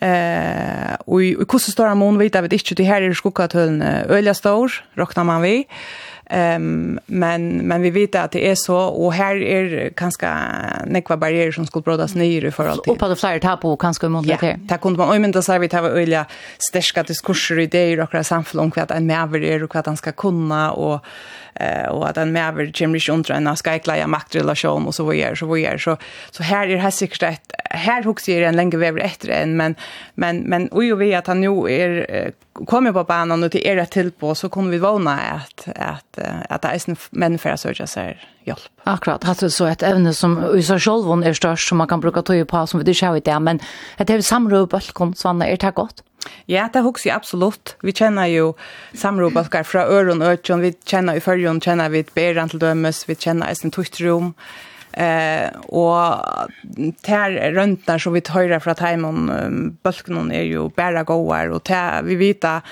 [0.00, 4.34] Eh, och i kusse stora mån vet jag vet inte det här är skockatöln öliga
[4.34, 5.66] stor räknar man vi.
[6.30, 10.38] Ehm men men vi vet att det är så och här är ganska
[10.86, 12.92] nekva barriärer som skulle brådas ner i förhåll till.
[12.92, 14.38] Och på det flera tar på kanske om månader.
[14.42, 16.26] Ja, där kunde man ojmenta säger vi att ha öliga
[16.58, 20.12] stärska diskurser i det i samfället om vad en mäver är och vad han ska
[20.12, 21.04] kunna och
[21.58, 25.34] eh och att en mer kommer chimney under en skajklaja maktrelation och så vad gör
[25.34, 25.96] så vad gör så
[26.30, 29.74] så här är det säkert ett här hooks är en länge väver efter en men
[30.14, 32.32] men men och vi att han nu är
[32.66, 36.18] kommer på banan och till era till på så kommer vi våna att att
[36.48, 38.60] att det är män för att söka sig hjälp.
[38.84, 39.24] Akkurat.
[39.24, 42.48] Har så ett ämne som i sig själv är störst som man kan bruka tog
[42.48, 43.60] på som vi det ser ut där men
[43.96, 46.02] att det är samråd på balkon så är det gott.
[46.46, 47.76] Ja, det hugger jag absolut.
[47.82, 48.52] Vi känner ju
[48.94, 50.60] samrobaskar från öron och öron.
[50.60, 53.08] Vi känner ju förrjon, känner vi ett beran till dömes.
[53.08, 54.34] Vi känner ett tustrum.
[54.92, 56.16] Eh, och
[57.02, 61.48] tär röntnar som vi höra från Taimon um, bölken är ju bara goar.
[61.50, 62.64] Och tär, vi vet att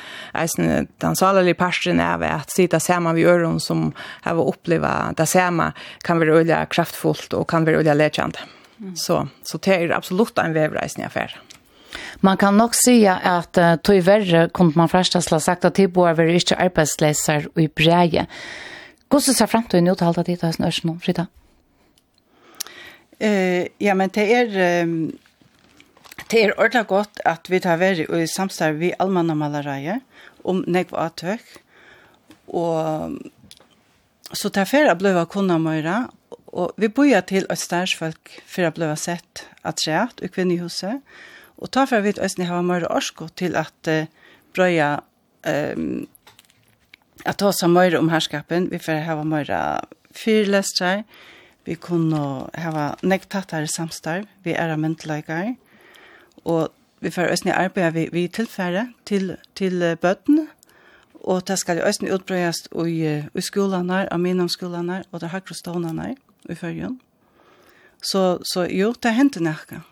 [0.98, 6.18] den salaliga parten är att sitta samman vid öron som har upplevt det samma kan
[6.18, 8.38] vara öliga kraftfullt och kan vara öliga läkande.
[8.80, 8.96] Mm.
[8.96, 11.34] Så, så det är absolut en vävreisning affär.
[11.34, 11.45] Mm.
[12.20, 15.88] Man kan nok si at uh, tog verre kunne man først ha sagt at de
[15.88, 18.26] bor være ikke arbeidsleser og i breie.
[19.08, 21.28] Hvordan ser frem til å uttale det til høsten Örsnå, Frida?
[23.20, 24.82] Eh, ja, men det er...
[24.82, 25.14] Um,
[26.26, 30.00] det er ordentlig godt at vi tar värre i samstarv vid allmanna malaraje
[30.42, 31.44] om nekv avtök.
[32.50, 33.20] Og
[34.32, 36.08] så tar färre blöva kunna møyre,
[36.50, 40.98] og vi bor til ett stærsfolk for å bli sett at skjert i kvinnehuset.
[40.98, 44.08] Och Og ta for vi østene har mer orsko til at uh,
[44.56, 44.98] brøya
[45.48, 46.06] um,
[47.24, 48.68] at ta seg mer om herskapen.
[48.70, 49.52] Vi får ha mer
[50.16, 51.04] fyrlestrar.
[51.66, 54.28] Vi kunne ha nektattere samstarv.
[54.44, 55.54] Vi er av myndelager.
[56.44, 56.68] Og
[57.00, 60.46] vi får også arbeide vi, vi tilfære til, til bøtten.
[61.26, 63.00] Og det skal også utbrøyes i,
[63.34, 66.14] i skolene, av minnomskolene og det hakrostonene
[66.46, 67.00] i førjen.
[68.02, 69.82] Så, så jo, det hendte nekka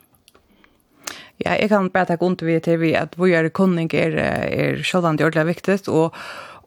[1.44, 4.82] ja, jeg kan bare takke under vi til vi at vi er kunning er, er
[4.82, 6.14] sjålande ordentlig viktig, og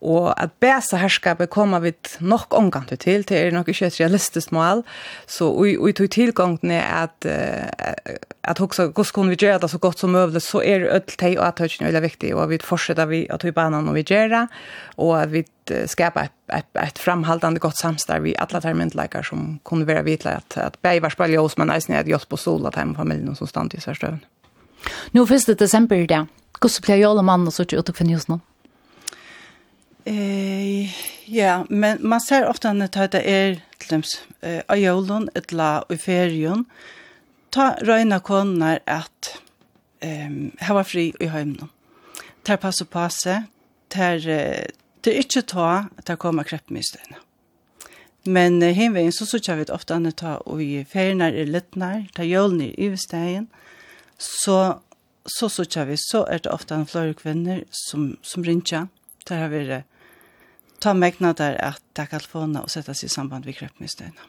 [0.02, 4.52] Og at bæsa herskapet kommer vi nok omgang til, det er nok ikke et realistisk
[4.52, 4.84] mål,
[5.28, 7.26] så og i tog tilgången er at,
[8.44, 11.40] at også hvordan kunne vi gjøre det så godt som mulig, så er ødel teg
[11.40, 14.48] og atøkene veldig viktig, og vi fortsetter vi at vi banan når vi gjør det,
[14.98, 15.44] og at vi
[15.88, 20.58] skapa ett ett et framhållande gott samstarv vi alla terminläkare som kunde vara vitla att
[20.58, 23.82] att bävar spalja oss men nästan att jos på sola hem familjen som stand i
[23.82, 24.20] Sörstövn.
[25.12, 25.56] Nå 1.
[25.60, 26.28] desember i dag.
[26.60, 28.40] Hvordan blir jeg alle mann og så ikke utenfor just nå?
[30.08, 30.94] Eh,
[31.26, 34.04] ja, men man ser ofte at det er til dem
[34.42, 36.66] eh, av jorden, et la og ferien.
[37.52, 39.34] Ta røyne koner at
[40.02, 41.70] eh, her var fri i høymene.
[42.44, 43.44] Ta pass og passe.
[43.92, 47.20] Ta, det er ikke ta at det kommer kreppmistene.
[48.28, 52.08] Men eh, henveien så sørger vi ofte at det er i ferien er litt nær,
[52.16, 53.48] ta jorden i øvesteien.
[54.18, 54.80] Så
[55.28, 58.88] så så tja vi så er det ofta en flore kvinnor som som rinja
[59.28, 59.84] der har vi det
[60.80, 64.22] ta mekna der at ta telefonen og sätta sig i samband med kreppmistena.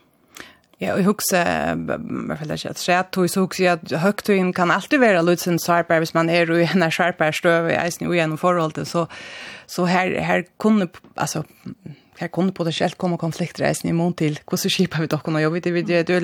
[0.81, 4.53] Ja, og jeg husker, jeg føler ikke at skjedd, og så husker att at høgtøyen
[4.53, 8.15] kan alltid være lutsen sarpere, hvis man er i en sarpere støv i eisen og
[8.15, 9.07] gjennom forholdet, så,
[9.67, 11.43] så her, her kunne, altså,
[12.19, 15.63] her kunne potensielt komme konfliktreisen i mån til hvordan skipet vi dere nå jobber.
[15.65, 16.19] Det vil jo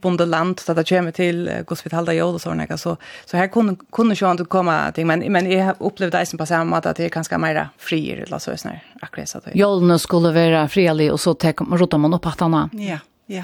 [0.00, 2.66] på det land, så det kommer til hvordan vi taler jord og sånne.
[2.78, 2.96] Så,
[3.26, 6.70] så her kunne, kunne ikke inte komme ting, men, men jeg opplevde eisen på samme
[6.70, 9.42] måte at det er ganske mer frier, la oss høre akkurat så.
[9.54, 12.68] Jordene skulle være frielig, og så tek, roter man opp hattene.
[12.80, 13.42] Ja, ja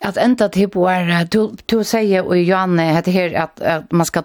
[0.00, 4.22] att ända på var du du säger och Johanne heter her, att at man ska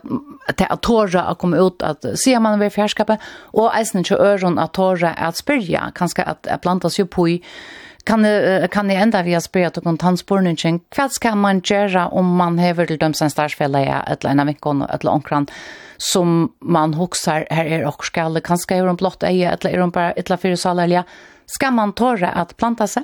[0.48, 3.20] att tåre å komma ut att se man ved fjerskapet,
[3.54, 7.44] och eisen till øren att tåre att spørre, kanskje att, at plantas jo på i
[8.04, 8.26] kan
[8.72, 12.98] kan det ända via spyrja till kontantspårningen vad ska man göra om man häver till
[12.98, 15.48] dömsen starsfälla ja ett lena veckon ett långkran
[15.98, 19.90] som man huxar här är och skall kanske är de blott eje eller är de
[19.90, 21.04] bara ett la fyra salalja
[21.46, 23.04] ska man torra att planta sig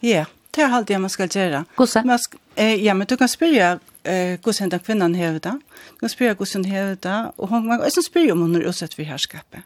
[0.00, 1.64] Ja, yeah det är jag man ska göra.
[1.74, 2.02] Gosse?
[2.04, 5.60] Man ska, eh, ja, men du kan spyrja eh, gosse den kvinnan hever det.
[5.92, 7.32] Du kan spyrja gosse hendan hever det.
[7.36, 9.60] Och hon, man kan spyrja om hon är utsatt för härskapet.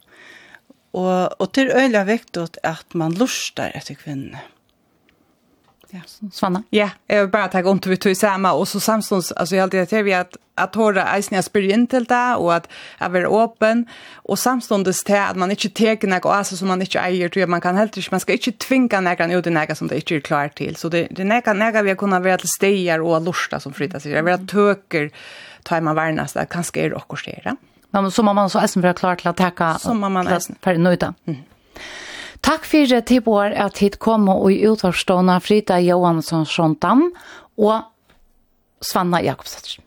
[0.91, 4.39] Och, och till öjliga vektot att man lustar efter kvinnor.
[5.91, 6.01] Ja,
[6.33, 6.63] Svanna.
[6.71, 9.81] Ja, jag vill bara ta ont vi tog samma och så samstånds alltså jag alltid
[9.81, 13.45] att vi att att hålla isen jag spyr in till det och att att vara
[13.45, 17.41] öppen och samståndes till att man inte tar några alltså som man inte äger tror
[17.41, 19.95] jag man kan helt inte man ska inte tvinga några ut i några som det
[19.95, 23.23] inte är klart till så det det några några vi kunna vara till stegar och
[23.23, 24.13] lusta som flyttar sig.
[24.13, 25.11] Jag vill att töker
[25.63, 27.57] tar man varnas där kanske är det också det.
[27.91, 31.15] Men så man så isen för klart att ta så man isen för nöjda.
[31.27, 31.41] Mm.
[32.41, 37.11] Takk fyrir til bor at hit kom og i utvarstående Frida Johansson Sjöntan
[37.59, 37.83] og
[38.83, 39.85] Svanna Jakobsson.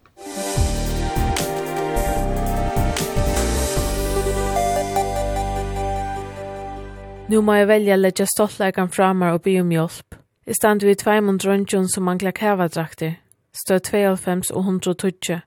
[7.34, 10.20] Nu må jeg velge å legge stoltleikene fra meg og be om hjelp.
[10.46, 13.16] I stand vi tvei mot røntgen som mangler kævadrakter,
[13.56, 15.40] støt 92 og 120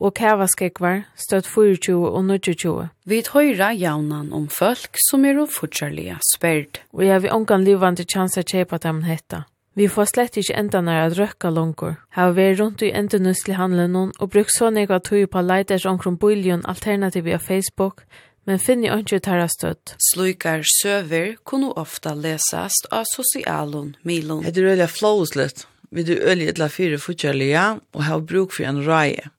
[0.00, 2.88] og kævaskekvar støtt 24 og 29.
[3.04, 6.80] Vi tøyra jaunan om folk som er fortsattlige sperd.
[6.92, 9.44] Og jeg vil ångan livande chansa kjepa dem hetta.
[9.74, 12.00] Vi får slett ikke enda nær at røkka langer.
[12.16, 16.66] Her vi rundt i endenuslig handlen og bruk så nega tøy på leiders omkron buljon
[16.66, 18.02] alternativ via Facebook,
[18.46, 19.94] men finni ikke tarra støtt.
[20.10, 24.42] Slukar søver kunne ofta lesast av sosialon milon.
[24.42, 25.66] Det er veldig flåslet.
[25.90, 29.30] Vi er veldig etter fire fortsattlige og har bruk for en røye.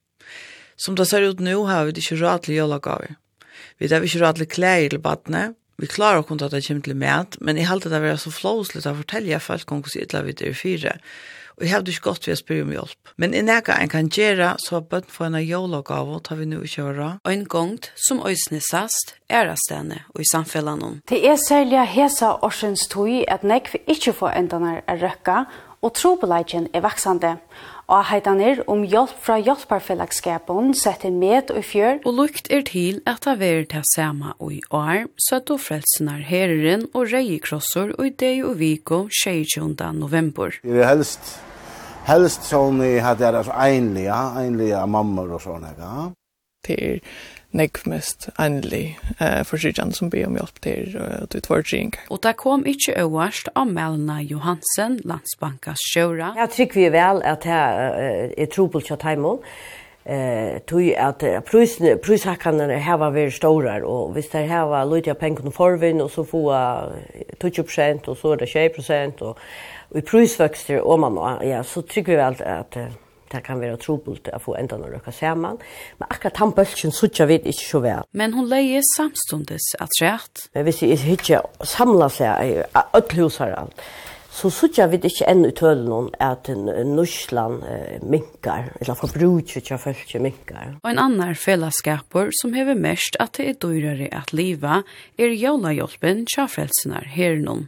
[0.82, 3.18] Som det ser ut nu har vi ikke råd til jølagaver.
[3.78, 5.52] Vi har ikke råd til klær til badene.
[5.82, 8.34] Vi klarer å kunne ta det kommer til mat, men jeg halte det være så
[8.34, 10.98] flåsligt å fortelle folk om hvordan ytla vi er fire.
[11.58, 13.10] Og jeg har ikke gått ved å spørre om hjelp.
[13.22, 16.62] Men i nægge en kan gjøre, så har bøtt for en jølagave, tar vi nå
[16.66, 17.20] ikke råd.
[17.22, 17.76] Og en gang,
[18.08, 21.04] som øyne sast, er det stedene og i samfunnet.
[21.10, 25.44] Det er særlig hesa årsens tog at nekv ikke får endene å røkke,
[25.82, 27.38] og trobeleidjen er vaksende.
[27.92, 31.98] Og Avheitaner om hjelp fra hjelparfellagskapen sette med og fjør.
[32.08, 36.22] Og lukt er til at det er det samme og i år, så at frelsenar
[36.24, 39.76] herren og reiekrosser og i det og viko 22.
[40.00, 40.56] november.
[40.64, 41.34] Det er helst,
[42.08, 45.76] helst sånn i hatt deres enlige, enlige mammer og sånne.
[45.76, 46.08] Ja?
[46.64, 47.04] Det er
[47.52, 51.94] nek mest endelig eh, sjön som ber om hjelp til uh, til tvørtring.
[52.10, 56.34] Og det kom ikke øverst av Melna Johansen, landsbankas sjøra.
[56.38, 57.62] Jeg trykker vi vel at det
[58.38, 59.38] er trobult kjøtt hemma.
[60.06, 65.14] Eh, tog at prisen, prishakkene her var veldig store, og hvis det her var løyde
[65.14, 66.48] av pengene forvinn, og så få
[67.38, 69.38] 20 og så er det 20 og
[69.96, 72.92] i prisvøkster og man, ja, så trykker vi väl at, uh,
[73.32, 75.60] det kan være trobult å få enda når dere sammen.
[76.00, 78.08] Men akkurat han bølgen sutja vi ikke så vel.
[78.12, 80.48] Men hun leier samstundes at rett.
[80.56, 82.58] Men hvis jeg ikke samler seg i
[82.98, 83.86] ødelhuser alt,
[84.32, 86.48] så sutja vi ikke enn i tølen at
[86.88, 90.78] Norsland eh, minkar, eller forbruket ikke følge minkar.
[90.80, 94.82] Og en annan fellesskaper som hever mest at det er dyrere at liva
[95.20, 96.26] er jólahjálpen
[97.12, 97.68] her noen.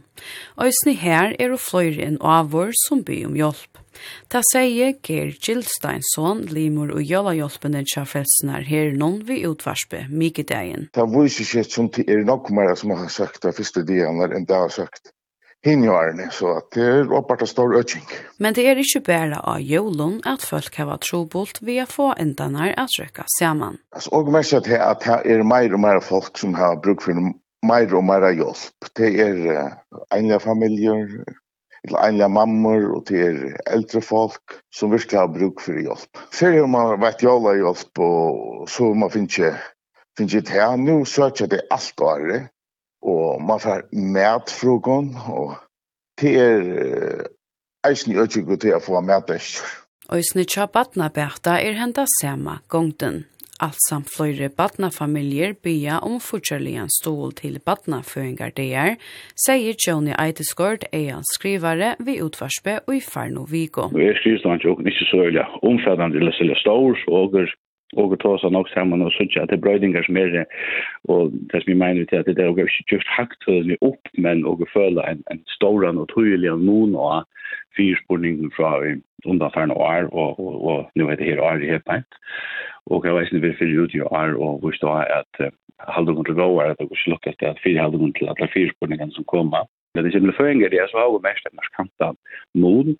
[0.56, 3.83] Og i sni her er og flere enn avår som byr om hjelp.
[4.32, 10.88] Ta sier Ger Gildsteinsson, limur og jólajolpene tja frelsnar her noen vi utvarspe mykidegjen.
[10.94, 14.48] Ta viser seg som det er nok mer som har sagt det første dianer enn
[14.48, 15.14] det har sagt
[15.64, 18.04] hinjarne, så at det er oppart av stor øking.
[18.42, 22.10] Men det er ikke bare av jolun at folk har vært trobult ved å få
[22.20, 23.80] endene at røkka sammen.
[23.96, 27.04] Altså, og mer sett er at det er mer og mer folk som har bruk
[27.06, 27.16] for
[27.64, 28.90] mer og mer hjelp.
[28.98, 31.08] Det er uh, egne familier,
[31.84, 36.22] eller enlige mammer og til eldre folk som virkelig har bruk for hjelp.
[36.32, 39.52] Før har man vært jævla hjelp, og så man finner ikke,
[40.18, 40.76] finner ikke her.
[40.80, 42.48] Nå søker det alt året,
[43.04, 45.56] og man får medfrågan, og
[46.20, 47.28] det er
[47.84, 49.68] eisen i økje til å få medvester.
[50.12, 53.24] Og i snitja badnabæta er henda sema gongten.
[53.64, 58.96] Alt samt fløyre badnafamiljer bya om fortjørligen stål til badnaføyngar der,
[59.40, 63.86] sier Joni Eiteskort, er han skrivare ved utvarspe og i Farno Vigo.
[63.94, 67.38] Vi er skrivstand jo ikke så veldig omfattende eller sille stor, og
[67.94, 70.44] og ta oss nok sammen og sånn at det er brøydinger som er det,
[71.12, 74.10] og det som vi mener til at det er jo ikke just hakt høyden opp,
[74.18, 77.22] men og føle en, en ståran og tydelig av noen av
[77.78, 78.74] fyrspurningen fra
[79.24, 81.86] undanfærende år, og, og, og, og nå er det her år i helt
[82.92, 85.32] og jeg vet ikke vil fylle ut i år og vurs da at
[85.94, 89.16] halvdagen til gåar at det går slukk til at fire halvdagen til alle fire spurningene
[89.16, 89.64] som kommer.
[89.94, 92.08] Men det kommer føringer det er så har vi mest en markanta
[92.54, 92.94] mod.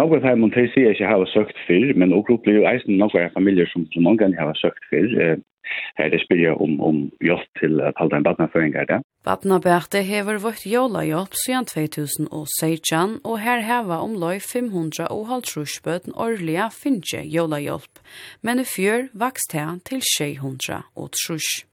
[0.00, 3.34] Några av dem de sier ikke har søkt før, men også opplever eisen noen av
[3.34, 5.40] familier som, som noen ganger har søkt før
[5.98, 9.00] her det spyrir om, om hjelp til at halda en badnaføring er det.
[9.24, 16.16] Badnaberte hever vårt jola hjelp siden 2016, og her heva omløy 500 og halvtrus bøten
[16.16, 18.00] årlige finnje jola hjelp,
[18.42, 21.69] men i fjør vaks til 600 og trus.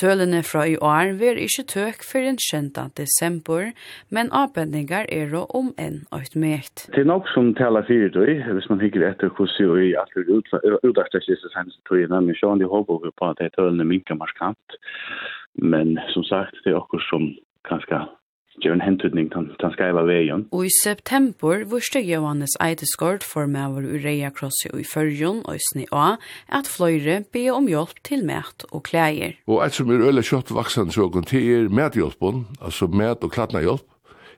[0.00, 3.72] Tølene fra i år vil ikke tøk for en kjent av desember,
[4.10, 6.86] men avbendingar er om enn et mekt.
[6.94, 10.16] Det er nok som taler fire tøy, hvis man hikker etter hvordan vi alt
[10.62, 14.18] er udartet siste seneste tøyene, men sånn de håper på at det er tølene minker
[14.18, 14.78] markant.
[15.60, 17.28] Men som sagt, det er okkur som
[17.68, 18.00] kanskje
[18.60, 20.44] gjør en hentutning til han skreiva veien.
[20.52, 25.56] Og i september vurste Johannes Eideskort for med ur ureia Krossi og i førjon og
[25.56, 26.16] i sni a
[26.52, 29.38] at fløyre be om hjelp til mæt og klæger.
[29.46, 33.64] Og et som er øyla kjøtt vaksan sjåkon til er mæthjelpen, altså mæt og klatna
[33.64, 33.86] hjelp,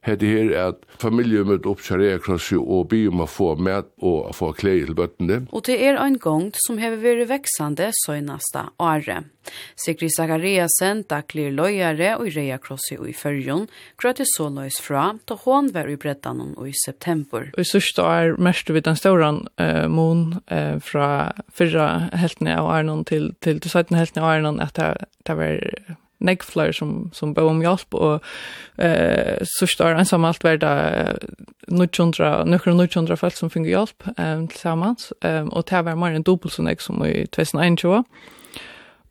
[0.05, 4.31] hette her at familie møtte opp kjære kjærerklasse og by om å få mat og
[4.31, 5.45] å få klei til bøttene.
[5.53, 9.31] Og det er en gang som har vært veksende søgneste året.
[9.77, 13.67] Sigrid Zachariasen, daglig løyere og reia krossi i fyrjon,
[14.01, 17.51] grøyte så løys fra, da hon var i breddanen og i september.
[17.53, 21.09] Og i sørste år mest vi den store uh, mån uh, fra
[21.53, 25.61] fyrra heltene av Arnon til, til, til 17 heltene av Arnon, at det, det var
[26.19, 28.23] nekflar som, som bør om hjelp, og
[28.79, 31.15] eh, så står ensam alt verda
[31.69, 36.17] 900, nøkker 900 folk som finner hjelp eh, til sammen, eh, og det var mer
[36.17, 38.05] enn dobbelt som jeg som i 2021.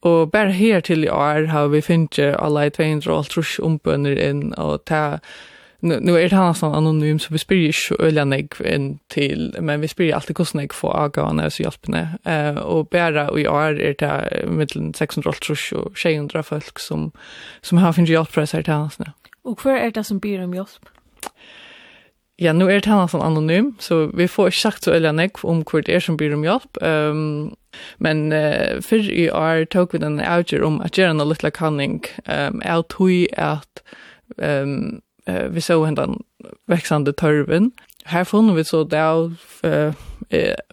[0.04, 4.20] Og bare her til i år har vi finnet alle 200 og alt trus ombønner
[4.20, 5.22] inn, og det
[5.84, 9.56] nu, nu är det han nästan anonym så vi spyrir ju ölja negv in till
[9.60, 13.80] men vi spyrir alltid kost negv få agavane så hjälpne Uh, och bära i år
[13.80, 17.12] är det mellan 600 och 600 folk som,
[17.62, 19.06] som har finnit hjälp för sig till hans nu.
[19.44, 20.90] Och hver är det som byr om hjälp?
[22.36, 25.40] Ja, nu är det här nästan anonym så vi får inte sagt så ölja negv
[25.44, 27.56] om hver det är som byr om hjälp um,
[27.98, 32.04] Men uh, fyrr i år tog vi den avgjør om at gjerne noe litt kanning
[32.26, 33.84] um, av tog at
[34.38, 36.24] um, eh, vi såg den
[36.68, 37.72] växande törven.
[38.06, 39.94] Här fann vi så det av eh,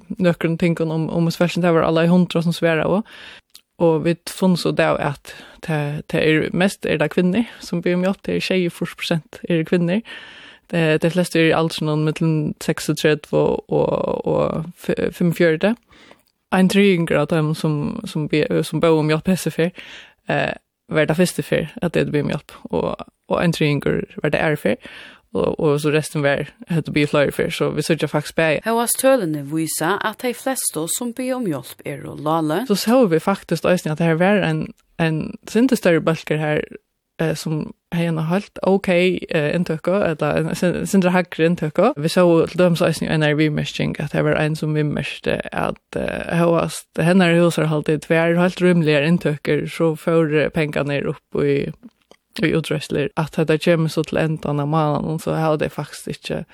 [0.06, 3.06] nökron tänker om, om svärsen det var alla i hundra som svärar och
[3.80, 5.34] Og vi fann så det at
[5.66, 9.40] det, det er mest er det kvinner som blir med opp, det er 24 prosent
[9.48, 10.00] er det kvinner.
[10.70, 15.76] Det, det fleste er alt sånn mellom 36 og, og, og 45.
[16.52, 18.28] En trygger av dem som, som,
[18.62, 19.72] som bor om hjelp hessefyr,
[20.28, 20.52] eh,
[20.90, 22.52] var det første fyr at det blir med opp.
[22.70, 23.00] Og
[23.30, 24.90] og en treninger var det er for,
[25.34, 28.60] og, og så resten var at det blir flere for, så vi sørger faktisk bare.
[28.66, 32.64] var tølene viser at de fleste som ber om hjelp er å lale.
[32.66, 34.66] Så så vi faktisk også at det her var en,
[34.98, 36.64] en sinte større balker her,
[37.22, 40.54] eh, som har har hållt okej eh, intöka eller
[40.86, 41.94] sindra hackre intöka.
[41.96, 44.82] Vi så till dem så är en är vimmestning att det var en som vi
[44.82, 50.92] vimmeste att eh, hoast henne hus har hållit tvär helt rymligare intöker så får pengarna
[50.92, 51.72] ner upp i
[52.42, 56.06] i utrustler att det där kommer så till ändan av mannen så har det faktiskt
[56.06, 56.44] inte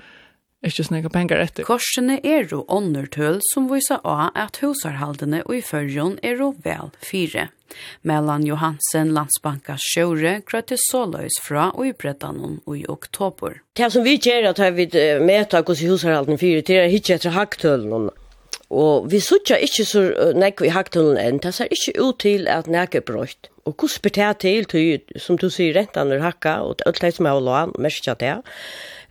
[0.66, 1.66] ikke snakka pengar etter.
[1.68, 6.90] Korsene er jo åndertøl som viser av at husarhaldene og i førjon er jo vel
[7.04, 7.48] fire.
[8.06, 13.60] Mellan Johansen, Landsbankas sjøre, grøtte såløys fra og i brettanon og i oktober.
[13.76, 14.88] Det som vi gjør at vi
[15.22, 18.10] møter hos husarhaldene fire, det er ikke etter haktølen.
[18.70, 20.00] Og vi sutja ikkje så
[20.34, 23.50] nekk vi haktunnelen enn, det ser ikkje ut til at nekk er brøyt.
[23.66, 27.14] Og hos ber det til, til, som du sier, rentan er hakka, og alt det
[27.16, 28.36] som er lån, merskja det.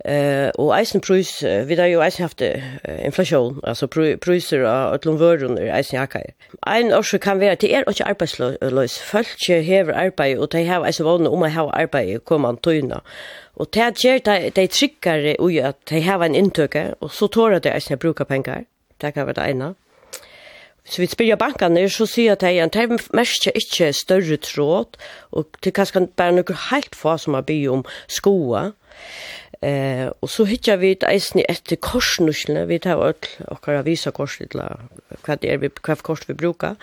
[0.06, 2.68] Uh, og eisen prøys, vi har jo eisen haft uh,
[3.08, 6.22] inflasjon, altså prøyser av utlom vørun er eisen hakka.
[6.68, 11.08] Ein årsøk kan være, det er ikke arbeidsløs, folk hever arbeid, og de har eisen
[11.08, 13.02] vågne om å ha arbeid, kommand tøyna.
[13.56, 17.60] Og det gjør de de tryggare ui at de hever en inntøke, og så tårer
[17.60, 18.64] de eisen bruka pengar.
[19.02, 19.74] Det kan være det ene.
[20.86, 25.00] Så vi spyrir bankene, så sier jeg at de mest ikke større tråd,
[25.34, 28.68] og det er kanskje bare noe helt få som har bygd om skoa.
[29.66, 34.38] Eh, og så hittar vi et eisen etter korsnuslene, vi tar alt okkar visa kors,
[34.38, 36.76] hva det er vi, hva kors vi brukar.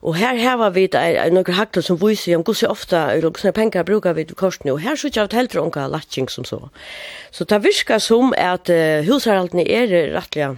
[0.00, 4.24] Og her har vi noen hakler som viser om hvordan ofte hvordan penger brukar vi
[4.30, 6.62] korsene, og her så ikke av helt unga latting som så.
[7.30, 10.54] Så det virker som at uh, husarhaltene er rettelig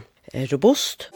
[0.50, 1.10] robust.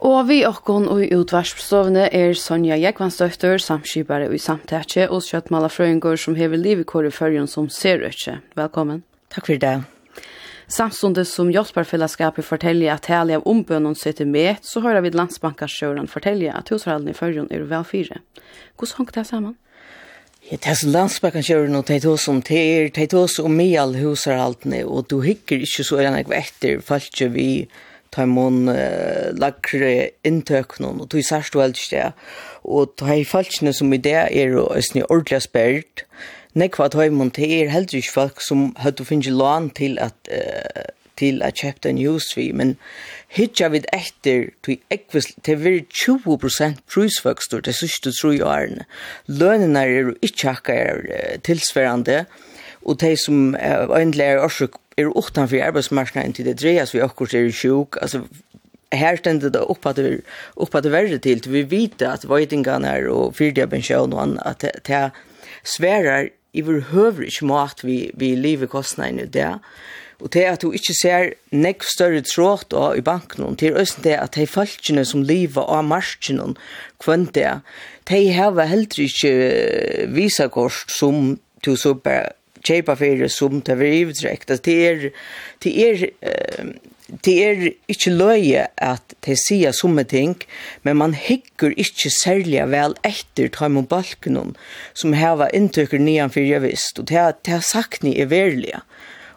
[0.00, 6.38] Og vi okkon og utvarsprosovne er Sonja Jekvansdøfter, samskipare og samtetje, og Kjøttmala frøyngur som
[6.40, 8.38] hever liv i kåre førjen som ser øtje.
[8.56, 9.02] Velkommen.
[9.28, 9.74] Takk for det.
[10.70, 16.52] Samstundet som Jotbarfellesskapet forteller at hele av ombønnen sitter med, så hører vi landsbankarsjøren fortelle
[16.54, 18.20] at hushalden i førjen er vel fire.
[18.78, 19.56] Hvordan hanker det sammen?
[20.50, 23.76] Ja, det er så landsbakken kjører noe, det er som teer, det er som med
[23.78, 24.34] alle huser
[24.82, 27.68] og du hikker ikke så enn jeg etter, falt vi
[28.10, 32.08] tar mon uh, lakre inntøkene, og du sørst vel helst det,
[32.66, 36.02] og ta i falskene som i det er og østene ordentlig spørt,
[36.58, 40.90] nekva ta i mon er heller ikke folk som hadde finnet lån til at, uh,
[41.14, 42.74] til at kjøpte en hus vi, men
[43.30, 48.86] hitja vid etter til ekvis til vir 20% prisvøkstur til sørste tru i årene.
[49.30, 51.04] Lønene er ikke akkar
[51.46, 52.24] tilsverande,
[52.82, 57.52] og de som egentlig er årsøk er utanfor arbeidsmarknaden til det dreias vi akkurat er
[57.54, 58.24] sjuk, altså
[58.92, 60.20] her stendet det opp at det,
[60.58, 64.42] opp at det verre til, til vi vet at vøytingene er og fyrdiabensjøen og annet,
[64.44, 65.14] at det, er
[65.62, 69.52] sverar i vår høvrig mat vi, vi lever kostnaden i det.
[70.20, 74.04] Og til at du ikke ser nekv større tråd av i banken, det er også
[74.04, 76.56] det at de falskene som lever av marsjen,
[77.00, 77.60] kvann det,
[78.10, 79.32] de har heller ikke
[80.12, 82.34] visakost som du så bare
[82.66, 84.52] kjeipa fyrir som det var ivdrekt.
[84.64, 85.04] Det er,
[85.64, 86.02] det er,
[87.24, 90.36] det er ikke løye at de sier somme ting,
[90.84, 94.38] men man hikker ikke særlig vel etter ta imot balken
[94.94, 98.84] som heva inntøkker nian fyrir jeg visst, og det er, det er sakni er verlige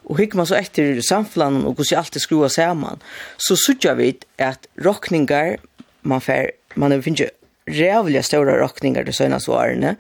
[0.06, 3.02] og hikker man så etter samflanen og hvordan alt er skrua sammen,
[3.38, 5.58] så sørger vi at rockningar,
[6.04, 7.30] man, fer, man finner
[7.68, 9.96] rævlig større rockningar de søgnast svarene,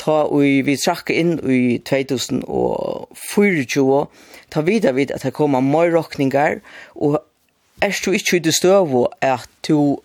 [0.00, 4.04] ta og vi trakk inn i 2024,
[4.50, 6.60] ta videre vid at det kommer mer råkningar,
[6.96, 7.20] og
[7.80, 10.00] er du ikke ute støv at du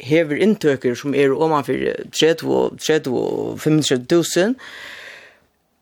[0.00, 1.74] hever inntøker som er omanfor
[2.16, 2.78] 30 og
[3.60, 4.54] 35 000,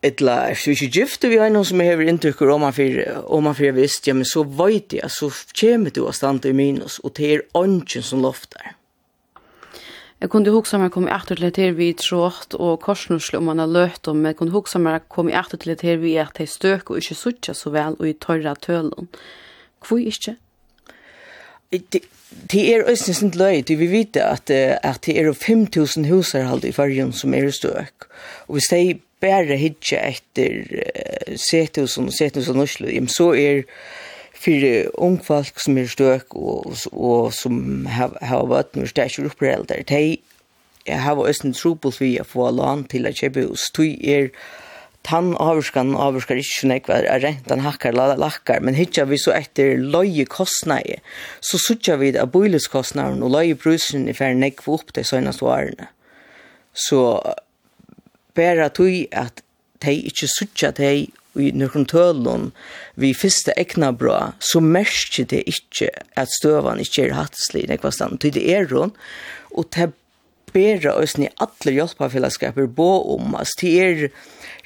[0.03, 3.57] etla så ikke gifte vi har noen som hever inntrykk om man fyrir om man
[3.59, 7.17] fyrir visst ja men så vet jeg så kommer du å stanna i minus og
[7.19, 8.77] det er ånden som loftar
[10.19, 13.61] Jeg kunne huske meg kom i etter til et vi trått og korsnusle om man
[13.63, 16.27] har løtt om, men jeg kunne huske meg kom i etter til et vi är
[16.35, 19.09] till støk og ikke suttja så vel og i torra tølen.
[19.79, 20.35] Hvor ikke?
[21.71, 22.03] Det,
[22.51, 26.73] det er øyne sin løy, det vi vet at, at det er 5.000 husar i
[26.73, 28.11] fargen som er støk.
[28.49, 33.65] Og hvis de bare hitje etter uh, sethus og sethus og norslu, så er
[34.39, 40.21] fyrir ung folk som er støk og, og som har vært med stækjer oppreldar, de
[40.89, 43.67] har vært en trobel vi å få lån til å kjøpe hus.
[43.77, 44.31] De er
[45.07, 49.79] tann avskan avskar ikkje så nekva er rentan hakkar lakkar, men hitja vi så etter
[49.79, 51.01] løye kostnæje,
[51.41, 55.91] så sutja vi av boileskostnæren og løye brusen i færre nekva opp de søgnast varene.
[56.79, 57.01] Så
[58.39, 59.43] bara tui at
[59.85, 61.09] de ikkje sutja de
[61.39, 62.49] i nøkron tølun
[62.99, 67.93] vi fyrste ekna bra, så merker det ikkje at støvan ikkje er hattslig i nekva
[67.95, 68.19] stand.
[68.23, 68.95] Det er hon,
[69.55, 69.93] og det
[70.55, 74.03] bedre oss ni alle hjelpafellesskaper bo om, altså det er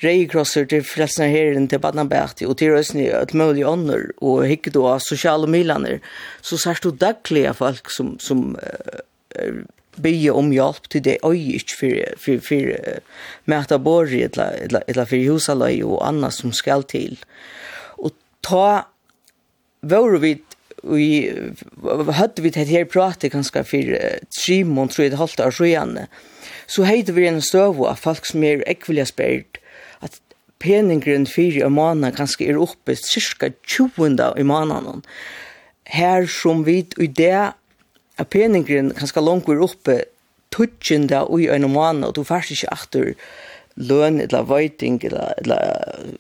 [0.03, 4.73] reikrosser til frelsene herren til Badnabæti, og til oss ni et mulig ånder, og hikke
[4.75, 6.01] då sosiale milaner,
[6.41, 9.63] så sørst du daglige folk som, som uh,
[10.01, 15.83] bygge om hjelp til det øye ikke for, for, for metabori eller, eller for husaløy
[15.83, 17.19] og annet som skal til.
[17.99, 18.15] Og
[18.47, 18.87] ta
[19.83, 20.49] våre vidt
[20.83, 21.31] vi
[22.11, 23.97] hadde vi det her pratet ganske for
[24.35, 26.07] tre måneder, tror jeg det holdt av sjøene,
[26.67, 29.61] så heter vi en støv av folk som er ekvillig spørt,
[30.03, 30.19] at
[30.63, 35.05] peningren fire i måneden ganske er oppe cirka 20 i måneden.
[35.87, 37.53] Her som vi i det
[38.23, 40.03] at peningren kanskje langer oppe
[40.53, 43.13] tutsjende og i en måned, og du færst ikke atter
[43.77, 46.13] løn eller vøyting eller, eller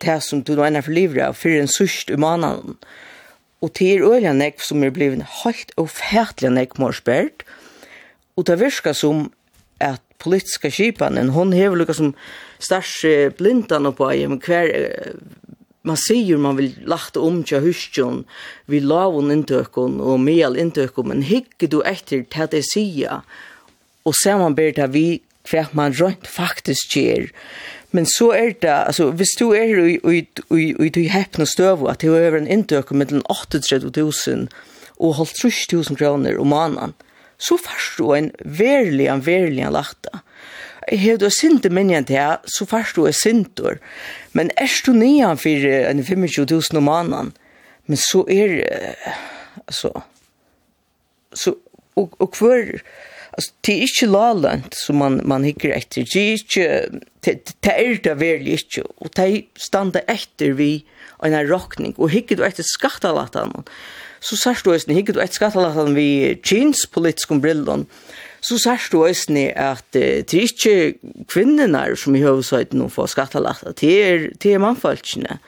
[0.00, 2.78] det som du nå for livet av for en sørst i måneden.
[3.60, 7.44] Og det er øyne nek som er blevet helt og fætlig nek morspert,
[8.38, 9.28] og det virker som
[9.80, 12.14] at politiska skipanen, hon hever lukka som
[12.60, 14.70] størst blindan på i hver
[15.82, 18.24] man säger man vill lachta om tja husjon
[18.66, 23.22] vi lavon intökon og mel intökon men hygge du efter til det sia
[24.24, 25.20] ser man ber det vi
[25.50, 27.30] kvärt man rønt faktisk ger.
[27.90, 30.18] Men så er det altså, hvis du er i i
[30.56, 34.48] i i du häpna stöv att du över en og mellan 83000
[34.96, 36.92] och 53000 kronor om månaden
[37.38, 40.20] så først du en verlig en verlig lachta
[40.98, 43.78] har du sint minjan til, så først du er sintor.
[44.32, 47.32] Men er du nian for en 25.000 om mannen,
[47.86, 48.60] men så er,
[49.66, 49.92] altså,
[51.34, 51.54] så,
[51.96, 52.82] og, og hver,
[53.32, 57.94] altså, det er ikke lalent som man man hikker etter, det er ikke, det är
[58.04, 60.84] det väl ikke, og det standa etter vi
[61.24, 63.64] en rokning, og hikker du etter skattalatan
[64.20, 67.86] så särskilt du hickar du efter skattalatan vi jeans politiska brillon
[68.40, 73.66] så sier du øyne at det er ikke kvinnerne som i høvdsøyden nå får skattelagt,
[73.80, 75.40] det er, det er mannfolkene.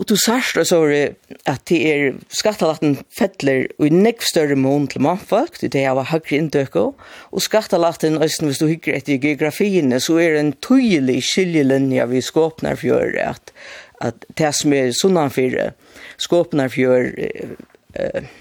[0.00, 1.10] Og du sørst så er
[1.44, 6.06] at det er skattelagten fettler og i nekv større mån til mannfolk, det er av
[6.08, 11.18] høyre inndøk og skattelagten øyne hvis du hykker etter geografiene, så er det en tydelig
[11.28, 13.52] skiljelinje vi skåpner for å gjøre at,
[14.00, 15.60] at det som er sånn for
[16.16, 17.30] skåpner for å gjøre
[18.00, 18.32] eh,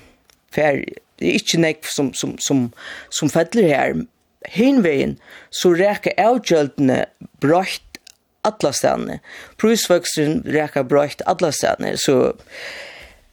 [0.56, 2.70] ferdig, det er ikke nek som, som, som,
[3.12, 4.02] som fedler her.
[4.48, 5.18] Hinveien
[5.52, 7.04] så reker avgjøltene
[7.44, 8.00] brøyt
[8.48, 9.20] alle stedene.
[9.60, 11.98] Prusvøksten reker brøyt alle stedene.
[12.00, 12.34] Så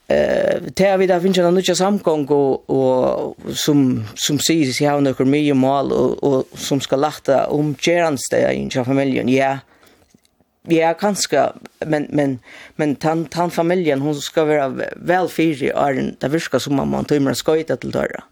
[0.09, 4.91] eh uh, det vi där finns en annan samgång och, och som som sägs jag
[4.91, 9.29] har några mye mål och, och som ska lachta om gerans där i familjen.
[9.29, 9.59] Ja.
[10.69, 11.53] Ja, är kanske
[11.87, 12.39] men men
[12.77, 17.35] men tant tant familjen hon ska vara vel fyrig är det virker som man tömmer
[17.35, 18.25] skojta til døra.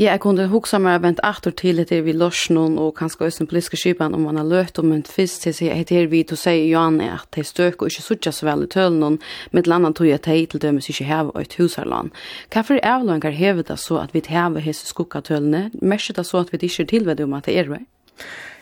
[0.00, 3.30] Ja, jag kunde huxa mig vänt etter till det vi løs noen, og och kanske
[3.30, 6.36] den politiske skipan om man har løt om en fisk til seg, etter vi då
[6.36, 9.18] säger Johan att det stök och inte sucha så väl i noen, någon
[9.50, 12.10] med landan tog jag till till dömes inte här ett husarland.
[12.54, 15.70] Varför är avlångar det så att vi heve hese skocka tölne?
[16.14, 17.84] det så att vi inte tillvärde om att det er det.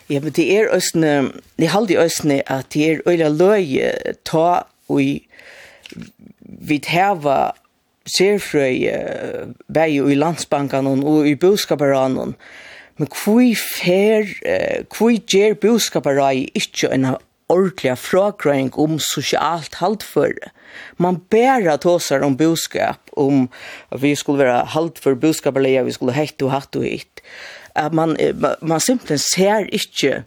[0.09, 3.93] Ja, men det er østene, det halde østene at det er øyla løye
[4.25, 5.01] ta og
[6.69, 7.51] vi tæva
[8.07, 8.87] serfrøy
[9.75, 12.37] bæg i landsbankan og i boskaparan
[12.97, 14.25] Men kvui fer,
[14.89, 17.11] kvui gjer boskaparai ikkje en
[17.53, 20.51] ordentlig fragrøyng om sosialt haltføre.
[20.99, 23.51] Man bæra tåsar om boskap, om
[23.93, 25.17] at vi skulle være haltføre
[25.57, 27.21] eller vi skulle hett og hatt og hitt
[27.77, 28.17] at man,
[28.63, 30.23] man simpelthen ser ikke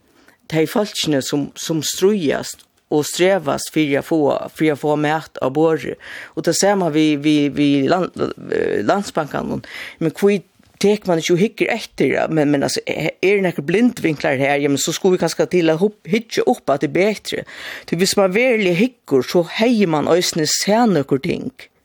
[0.51, 5.51] de folkene som, som strøyast og strevas för att få för att få mät av
[5.53, 8.11] bor och det ser man vi vi vi land,
[8.81, 9.61] landsbanken
[9.97, 10.45] men kvitt
[10.79, 14.79] tek man ikke hikker etter, men men altså, er det noen blindvinkler her, ja men
[14.79, 17.43] så skulle vi kanskje til å hikke opp att det er bedre.
[17.89, 21.51] Så hvis man virkelig hikker, så heier man øsne se noen ting.
[21.51, 21.78] Mm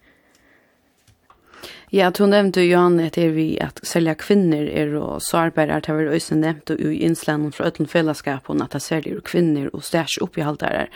[1.95, 5.87] Ja, du nevnte jo Johan at er vi at selja kvinner er og sårbærer at
[5.87, 9.85] det var også nevnt og i innslanden fra øtlen og at det selger kvinner og
[9.85, 10.89] stærs oppihaldere.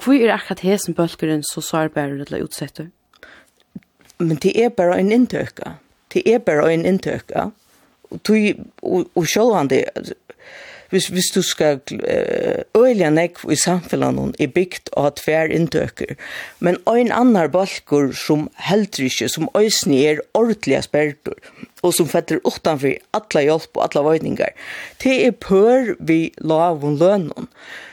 [0.00, 2.88] Hvor er akkurat hesen bølgeren så sårbærer eller utsetter?
[4.18, 5.76] Men det er bare en inntøkka.
[6.14, 7.50] Det er bare en inntøkka.
[8.10, 8.20] Og,
[8.82, 9.84] og, og selv om det
[10.92, 11.80] hvis, hvis du skal
[12.76, 16.14] øyla nek i samfunnet er bygd av tver inntøker.
[16.60, 21.38] Men ein annar balkur som heldur ikke, som øyne er ordentlige sperrtur,
[21.82, 24.52] og som fetter utenfor alla hjelp og alla vøyninger,
[25.02, 27.48] det er pør vi lavun lønnen.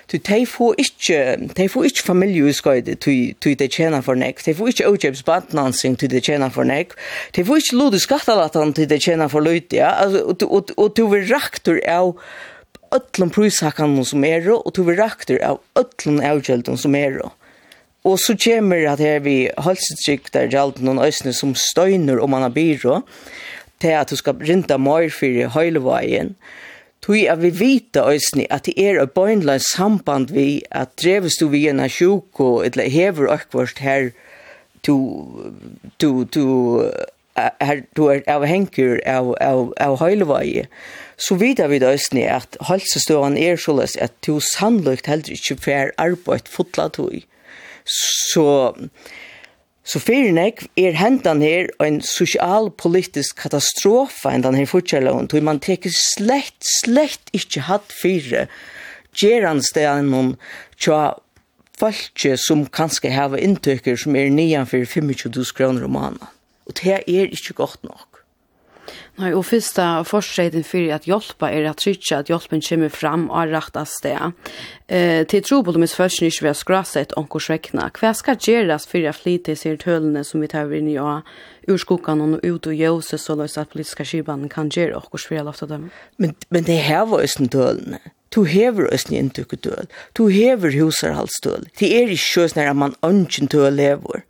[0.09, 4.41] Du tei få ikkje, tei få ikkje familie uskøyde tui, tui de tjena for nek,
[4.41, 6.95] tei få ikkje ojebs badnansing tui de tjena for nek,
[7.35, 11.29] tei få ikkje lode skattalatan tui de tjena for løyde, ja, og, og, og, vil
[11.29, 12.15] raktur av
[12.95, 17.19] öllum prishakkanum som er og tu vi rakter av öllum avgjøldum som er
[18.07, 22.45] og så kommer at her vi halsettrykk der gjaldt noen øsne som støyner om man
[22.47, 23.01] har byrå
[23.79, 26.35] til at du skal rinda mer for høyleveien
[26.99, 31.47] Tui at vi vita òsni at det er et bøynlein samband vi at dreves du
[31.47, 34.11] vi en og eller hever akkvart her
[34.83, 34.95] tu
[35.97, 36.43] tu tu
[37.35, 40.65] her du er henkur av av av høylevei
[41.19, 45.93] så vidar vi det østene at helsestøven er såles at du sannløkt heller ikke fer
[45.99, 47.17] arbeid fotla tog.
[47.89, 48.45] Så,
[49.83, 55.59] så fyrir nek er hentan her en sosialpolitisk katastrofa enn den her fortjelloven, tog man
[55.63, 58.47] teker slett, slett ikke hatt fire
[59.19, 60.35] noen
[60.79, 61.17] tja
[61.79, 66.27] falske som kanskje hava inntøkker som er nian fyrir 25 kroner om måneden.
[66.67, 68.08] Og det er ikke godt nok.
[69.19, 73.51] Nei, og fyrsta forsreiten fyrir at hjelpa er at trykja at hjelpen kommer fram og
[73.51, 74.35] rakta sted.
[74.87, 77.89] Eh, til tro på de først ikke vi har skrasett onkors vekna.
[77.99, 81.19] Hva skal gjeras fyrir at flyte seg tølene som vi tar inn i å
[81.69, 85.43] ur skokan og ut og jøse så løs at politiska kibanen kan gjere onkors fyrir
[85.43, 85.89] lofta dem?
[86.17, 87.99] Men, men det her var østen tølene.
[88.31, 89.89] Du hever østen i en dukketøl.
[90.15, 91.67] Du hever husarhalstøl.
[91.79, 94.23] Det er ikke sånn at man ønsken tøl hever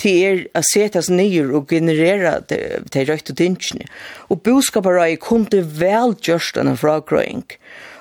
[0.00, 3.88] til er å sette seg nyer og generere til røyt og tingene.
[4.32, 7.46] Og boskaparøy kunne vel gjørst denne fragrøying.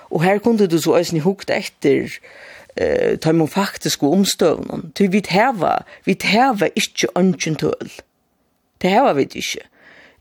[0.09, 2.07] Og her kunne du så også hukt etter
[2.75, 4.89] eh, ta imon faktisk og omstøvnen.
[4.97, 7.91] Til vi tæva, vi tæva ikke ønsken tøl.
[8.81, 9.65] Det heva vi ikke.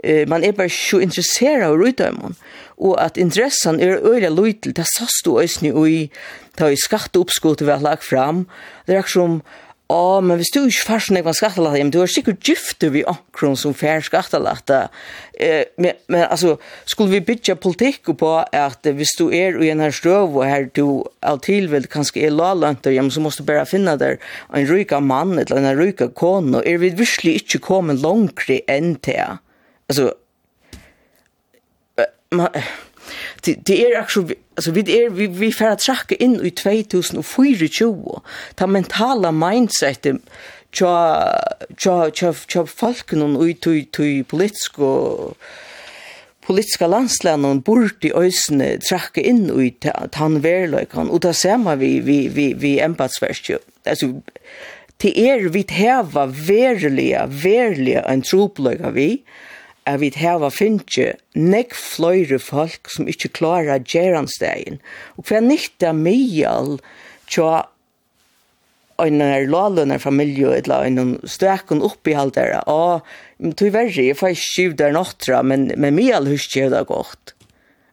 [0.05, 2.37] Eh, man er bare så interesseret av røydøymon.
[2.79, 6.11] Og at interessen er øyla løytel, det sast du også i,
[6.59, 8.47] ta i skatteoppskottet vi har lagt fram.
[8.87, 9.43] Det er akkurat som
[9.89, 13.07] Ja, men hvis du ikke først snakker om skattelagt, men du er sikkert gifte vi
[13.09, 14.68] akkurat som fær skattelagt.
[14.68, 19.80] Eh, men, men altså, skulle vi bytja politikk på at hvis du er i en
[19.80, 23.49] her strøv og her du av tilvild kanskje er lalønter, ja, men så måste du
[23.49, 24.20] bare finne der
[24.53, 28.99] en ryka mann eller en ryka kone, og er vi virkelig ikke kommet langere enn
[29.01, 29.41] til?
[29.89, 30.11] Altså,
[32.36, 32.53] man,
[33.41, 38.21] det, det er akkurat Alltså vi är vi vi får att tracka in i 2024
[38.55, 40.07] ta mentala mindset
[40.73, 41.25] cha
[41.77, 45.35] cha cha cha folken och ut tu politisk och
[46.47, 49.75] politiska landsländer bort i ösne tracka in i
[50.13, 53.59] han verlökan och där ser man vi vi vi vi empatsvärst ju
[53.91, 54.07] alltså
[54.97, 59.23] till er vi häva verliga verliga en troplöga vi
[59.89, 64.78] at vi hava finnje nek fløyre folk som ikkje klara gjerandstegin.
[65.16, 66.76] Og hva nytta mial
[67.30, 67.64] tja
[68.99, 72.64] en lalønner familie la en støkken oppihaldere.
[72.66, 73.07] Og
[73.59, 77.34] tog verri, jeg får ikke skiv der nottra, men, men mial husk jeg det godt.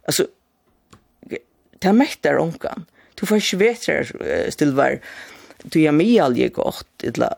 [0.10, 0.28] Altså,
[1.82, 2.88] ta mektar onkan.
[3.16, 4.02] Du får ikke
[4.52, 4.98] stilvar,
[5.64, 7.38] du ja mial jeg godt, eller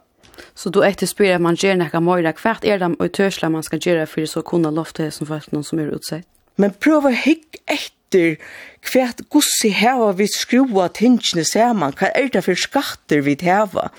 [0.55, 3.63] Så då efter spyr att man ger näka mera kvart är det och törsla man
[3.63, 6.25] ska göra för så kunna lofta det som folk någon som är utsett.
[6.55, 8.37] Men prova hick efter
[8.81, 11.91] kvart gussi här vi skruva tingene saman.
[11.91, 13.89] kan är det för skatter vi hava?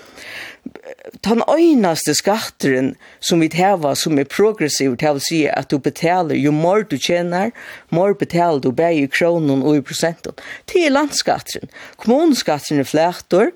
[1.20, 6.36] Den øynaste skatteren som vi hava som er progressiv, til å si at du betaler
[6.36, 7.53] jo mer du tjener,
[7.91, 10.36] mer betaler du bare i kronen og i prosenten.
[10.68, 11.70] Det er landskatteren.
[11.97, 13.53] Kommuneskatteren er flætor,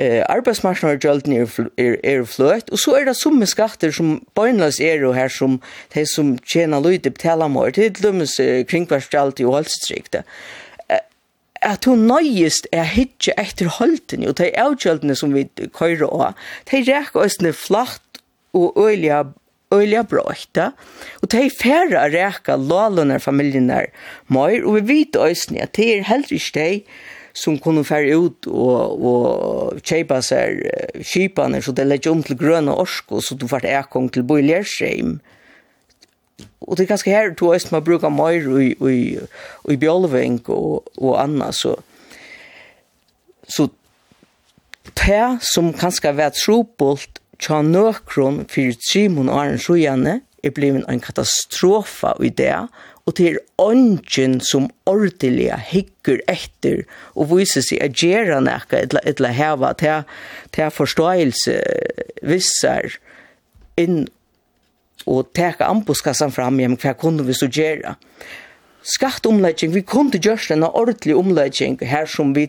[0.00, 5.04] eh, arbeidsmarknadsgjøldene er, er, er fløtt og så er det summe skatter som bøgnløs er
[5.06, 5.58] og her som
[5.94, 10.28] de som tjener lite betaler mer, til dømes eh, kringkvarsgjøld i Ålstriktet.
[10.88, 11.04] Eh,
[11.66, 15.46] at hun nøyest er hitje etter holden, og de avgjøldene som vi
[15.76, 16.40] køyre av,
[16.70, 18.24] de reker oss ned flatt
[18.56, 19.28] og øyelige
[19.70, 20.72] øyla bråkta,
[21.22, 23.90] og de færre a reka lålunar familienar
[24.26, 26.82] mer, og vi vet òsne at det er heller ikke de
[27.36, 30.64] som kunne fære ut og, og kjøpe seg
[31.06, 35.18] kjøpene, så det legger om til grønne orsko, så du får ekong til bøylersheim.
[36.60, 39.00] Og det er ganske her, du også man bruker mer i, i,
[39.70, 41.76] i bjølving og, og annet, så,
[43.48, 43.68] så
[44.96, 50.86] det som kanskje har vært trobult tja nøkron fyrir Simon og Arne Sjojane er blivit
[50.88, 52.56] en katastrofa i det,
[53.10, 56.84] og det er ånden som ordelig hikker etter
[57.18, 60.04] og viser seg at gjøre noe eller, eller heve til,
[60.54, 61.56] til forståelse
[62.30, 62.94] visser
[63.80, 64.04] inn
[65.10, 67.96] og teka ambuskassan fram hjem hva kunne vi så gjøre.
[68.86, 72.46] Skattomlegging, vi kunne gjøre en ordentlig omlegging her som vi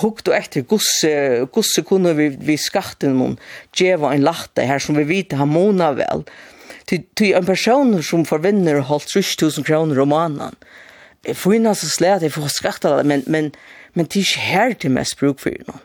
[0.00, 1.12] hukt og etter gosse,
[1.52, 3.36] gosse kunne vi, vi skatten noen
[3.76, 6.24] djeva en latte her som vi vet har mona vel
[6.90, 10.58] til en person som forvinner holdt 3000 kroner om måneden.
[11.24, 13.50] Jeg får inn altså slet, jeg får skatt det, men, men,
[13.94, 15.82] men det er ikke her til mest bruk for noen.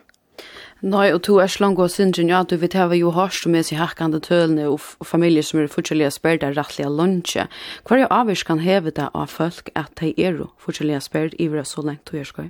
[0.80, 3.82] Nei, og to er slangt og syndrin, ja, du vet hva jo hørst med seg
[3.82, 7.50] hakkande tølene og, og familier som er fortjellige sperd er rettlige lunsje.
[7.84, 11.50] Hva er avvis kan heve det av folk at de er jo fortjellige sperd i
[11.52, 12.47] hver så lengt du er skøy?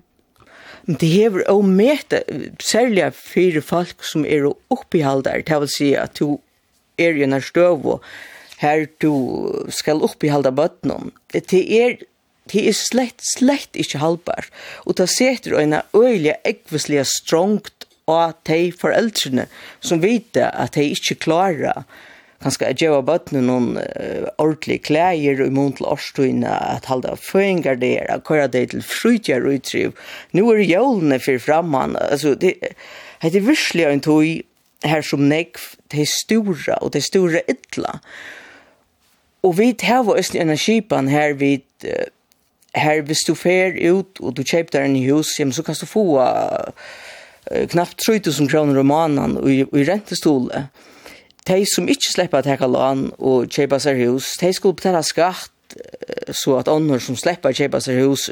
[0.85, 2.21] Men det hever å møte,
[2.61, 6.37] særlig fire folk som er oppihaldere, det vil si at du
[7.01, 8.05] er i nær støv og
[8.59, 9.13] her du
[9.71, 11.13] skal oppi halda bøtnen.
[11.31, 11.99] Det er
[12.49, 14.47] det er slett, slett ikke halvbar.
[14.89, 19.45] Og det setter øyne øyelig, ekvislige, strongt av de foreldrene
[19.85, 21.83] som vet at de ikke klarer
[22.39, 27.17] kanskje at jeg var bøttene noen uh, ordentlige klæger og imot til årstøyene, at halda
[27.19, 29.95] føringer der, at køre det til frytjer og utriv.
[30.31, 31.97] Nå er jølene for framman.
[31.99, 32.55] Altså, det,
[33.21, 34.23] det er virkelig en tog
[34.87, 35.59] her som nekv,
[35.91, 37.97] det er store og det er store ytla.
[39.43, 41.59] Og vi tar var østlige energipan her vi
[42.75, 45.85] her hvis du fer ut og du kjøper der en hus, ja, så kan du
[45.89, 46.71] få uh,
[47.71, 50.67] knappt 3000 kroner om måneden i, i rentestole.
[51.47, 55.55] De som ikke slipper å ta lån og kjøpe seg hus, de skulle betale skatt
[56.33, 58.27] så at andre som slipper å kjøpe seg hus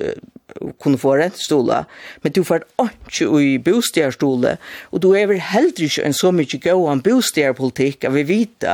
[0.82, 1.84] kunne få rentestole.
[2.24, 4.56] Men du får ikke i bostedstole,
[4.92, 8.70] og du er vel heller ikke en så mye om bostedpolitikk at vi vet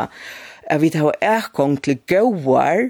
[0.68, 2.89] at vi tar ekong til gauar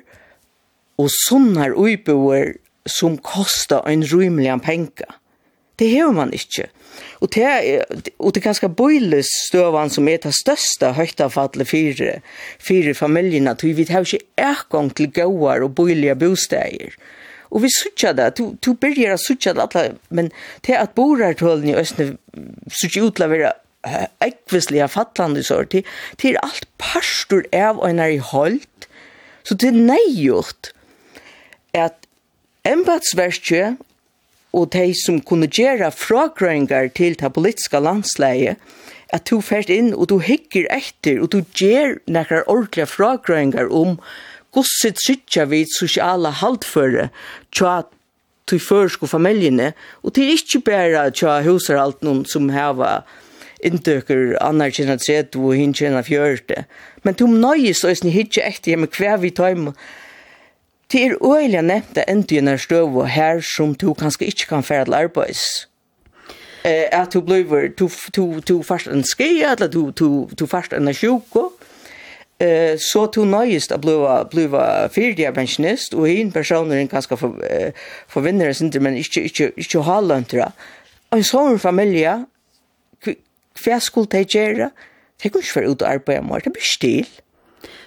[1.02, 2.56] og sunnar uiboer
[2.90, 5.10] som kostar en rymelig penka.
[5.80, 6.68] Det hever man ikkje.
[7.24, 7.86] Og det, er,
[8.20, 12.20] og det er ganske bøyles støvan som er det største høytafallet fire,
[12.62, 16.94] fire familiene, at vi tar ikke ekong til gauar og bøylige bosteier.
[17.54, 20.32] Og vi sutja det, du, du byrjar å sutja det alle, men
[20.66, 22.18] det at borartålen i Østene
[22.70, 23.54] sutja utla vera
[24.24, 25.88] ekvislige fattlande sår til,
[26.22, 28.88] til alt parstur av og er i holdt,
[29.44, 30.72] så til neigjort
[31.76, 32.08] at
[32.68, 33.74] embatsverkje
[34.54, 38.56] og de som kunne gjøre fragrøyngar til det politiske landsleie,
[39.14, 43.98] at du fært inn og du hikker etter og du gjør nekkar ordentlige fragrøyngar om
[44.54, 47.10] gosset sittja vid sosiala haltføre
[47.54, 47.82] tja
[48.50, 49.72] til førsk og familjene,
[50.04, 53.02] og til ikke bæra tja husarhalten som heva
[53.64, 56.66] inntøkker annar kjenner tredje og hinn kjenner fjørte.
[57.04, 59.76] Men tom nøyes og er sni hitje ekte hjemme hver vi tøymer.
[60.92, 64.64] Det er øyelig nevnt det endte endtjene støv og her som du kanskje ikke kan
[64.64, 65.44] fære til arbeids.
[66.64, 67.44] Eh, at du blir,
[67.80, 71.50] du, du, du først en skia, eller du, du, du først en sjuko,
[72.40, 73.98] eh, så du nøyest å bli,
[74.32, 74.46] bli
[74.94, 77.74] fyrdig pensjonist, og en person er ganske for, eh,
[78.08, 80.48] forvinner sin, men ikke, ikke, ikke, ikke har lønt det.
[81.12, 82.22] En sånn familie,
[83.62, 84.72] hva skulle de gjøre?
[85.22, 87.08] De kunne ikke være ute og arbeide mer, det blir stil.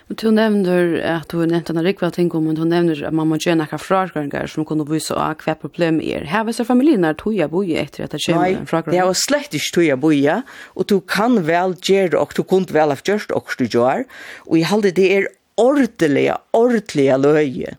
[0.07, 3.27] Men du nevner at du nevnte en rikva ting om, men du nevner at man
[3.27, 6.29] må gjøre noen fragrangar som kunne vise av hva problem er.
[6.31, 8.95] Her viser familien er toja boja etter at det kommer en fragrangar.
[8.95, 10.37] Nei, det er slett ikke toja boja,
[10.79, 14.07] og du kan vel gjøre, og du kunne vel ha gjort og du gjør,
[14.47, 17.75] og jeg halde det er ordelige, ordelige løye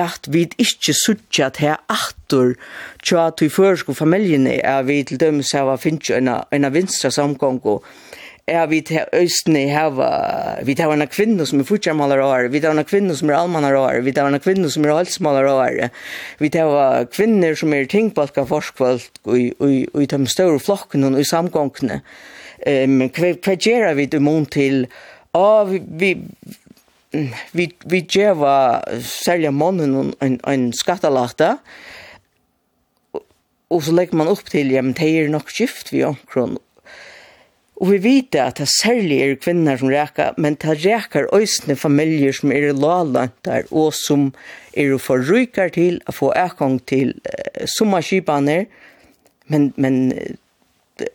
[0.00, 2.54] at vi ikke suttja til atur
[3.04, 7.80] tja til førsko familjene er vi til dømes hava finnst en av vinstra samgångo
[8.50, 10.10] er vi til østene hava
[10.66, 13.78] vi til hava kvinno som er futjarmalar år vi til hava kvinno som er almanar
[13.80, 15.80] år vi til hava kvinno som er halsmalar år
[16.42, 16.78] vi til
[17.14, 22.00] kvinner som er tingbalka forskvalt og i de større flokkene og i samgångene
[22.66, 24.86] um, hva gjerra vi til mån til?
[25.34, 26.10] Ja, vi, vi
[27.52, 31.56] vi vi geva selja mannen en en skattelagta
[33.74, 36.58] og så legger man opp til jamen det er nok skift vi omkron
[37.74, 42.34] og vi vet at det særlig er kvinner som reker men det reker øsne familier
[42.36, 44.30] som er lalantar og som
[44.72, 48.66] er for ryker til å få ekong til uh, sommerskipaner
[49.46, 51.10] men men uh,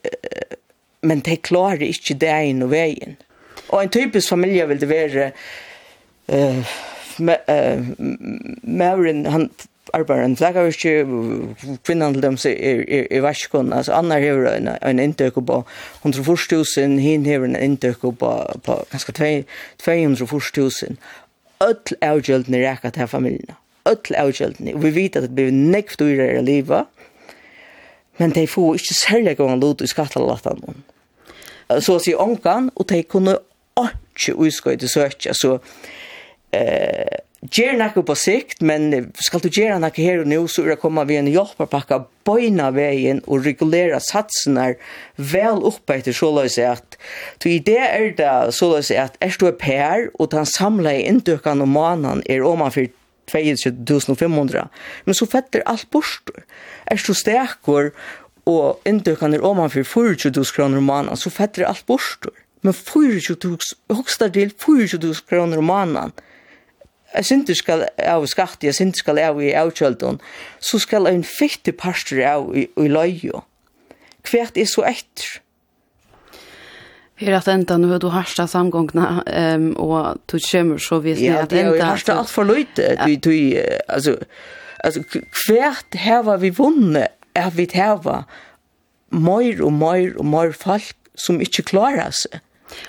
[1.01, 3.17] men de klarer ikke det ene og veien
[3.69, 5.49] og en typisk familie vil det være uh,
[6.29, 6.63] eh
[8.63, 9.49] Maurin han
[9.93, 11.05] arbetar en flaggavirke,
[11.83, 15.63] kvinnan til dem er, er, er vaskon altså Anna hever en en inntøk på
[16.01, 18.31] 140 000 hin hever en inntøk på
[18.63, 19.11] på ganske
[19.77, 20.27] 200
[20.57, 20.97] 000
[21.63, 23.55] öll avgjøldene rækka til familjene.
[23.89, 24.77] Öll avgjøldene.
[24.81, 26.85] Vi vet at det blir nekv dyrere i livet,
[28.17, 30.83] men de får ikke særlig gong lot i skattelatan.
[31.79, 33.37] Så sier ångan, og de kunne
[33.79, 35.57] ikke utskøyde søkja, så
[36.51, 38.91] eh ger nakko på sikt, men
[39.23, 42.69] skal du gjøre nakko her og nå, så er det kommet vi en hjelperpakka bøyna
[42.75, 44.73] veien og regulera satsene
[45.15, 46.99] vel oppe etter såløs at
[47.47, 51.63] idé i det er det såløs at er du er per, og den samlede inndøkene
[51.63, 52.91] om måneden er omanfor
[53.29, 54.67] 2500,
[55.05, 56.31] men så fetter alt bort.
[56.89, 57.91] Er du stekker,
[58.49, 62.25] og inndøkene er omanfor 4000 kroner om måneden, så fetter alt bort.
[62.65, 66.11] Men 40 000, til 40 kroner om måneden,
[67.15, 70.19] Jeg synes skal av skatt, jeg synes skal av i avkjølton,
[70.61, 73.41] så skal en fitte parster av i, i løye.
[74.29, 75.39] Hvert er så etter.
[77.19, 81.51] Her at enda nu du harsta samgångna um, og du kommer så visst ja, at
[81.51, 81.65] enda...
[81.65, 82.93] Ja, det jeg harsta alt for løyte.
[82.95, 83.07] Ja.
[83.09, 83.33] Du, du,
[83.89, 84.15] altså,
[84.79, 85.03] altså,
[85.47, 88.21] hvert heva vi vunnet, er vi heva
[89.11, 92.39] mer og mer og mer folk som ikke klarer seg.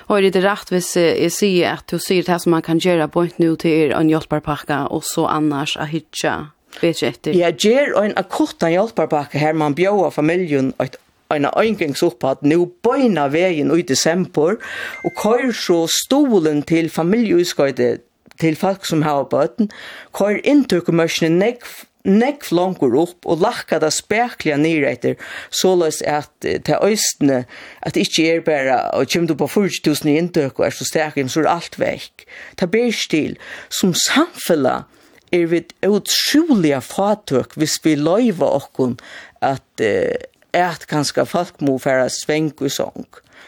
[0.07, 3.23] Och det rett hvis jeg sier at du sier det som man kan gjøre på
[3.23, 6.51] ett til till en hjelperpakke, og så annars att vet
[6.81, 7.33] bättre etter?
[7.33, 10.97] Ja, ger en akutta hjelperpakke her man bjør familjen et
[11.35, 14.57] en øyngingsopphatt nå bøyna vegin ut i desember,
[15.05, 17.99] og køyr så stolen til familjeutskøyde
[18.41, 19.71] til folk som har bøten,
[20.17, 26.31] køyr inntukumørsene nekv nekk flankur upp og lakka da spekliga nyreiter såleis løs at
[26.65, 27.43] til øystene
[27.81, 31.19] at ikkje er bare og kjem du på 40.000 i inntøk og er så sterk
[31.27, 32.25] så er alt vekk.
[32.57, 33.37] Ta ber til
[33.69, 34.83] som samfella
[35.31, 38.97] er vi utroliga fatøk hvis vi løyva okkun
[39.41, 40.15] at eh,
[40.53, 43.05] at ganske folk må færa sveng og sång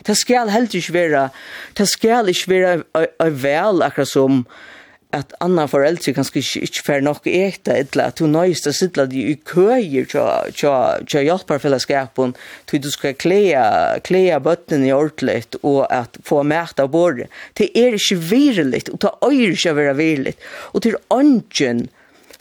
[0.07, 1.23] det skal heldig ikke være
[1.77, 4.45] det skal ikke være vel akkurat som
[5.13, 9.05] at anna foreldre kanskje ikke, ikke fer nok ekta etla, at hun nøyest å sitte
[9.11, 12.33] de i køyer til hjelperfellesskapen,
[12.69, 13.65] til du skal klea,
[14.05, 17.31] klea bøttene i ordentlig, og at få mæt av båret.
[17.57, 20.35] Det er ikke virelig, og det er ikke å være virelig.
[20.73, 21.85] Og til ånden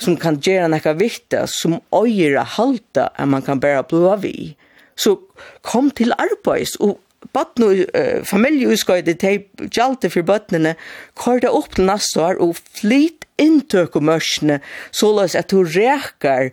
[0.02, 4.52] som kan gjøre noe viktig, som øyer å halte, at man kan bare blå i.
[4.96, 5.18] Så
[5.66, 6.98] kom til arbeids, og
[7.32, 10.74] Batten og uh, familieutskøyde til gjaldt for bøttene
[11.18, 14.60] korda opp til neste år og flyt inntøk og mørsene
[14.94, 16.50] såløs at du reker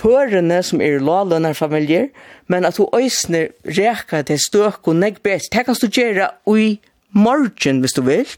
[0.00, 2.10] pørene som er lalønner familier,
[2.52, 5.52] men at du øsner reker til støk og negbest.
[5.52, 6.76] Det kan du gjøre i
[7.16, 8.28] morgen hvis du vil,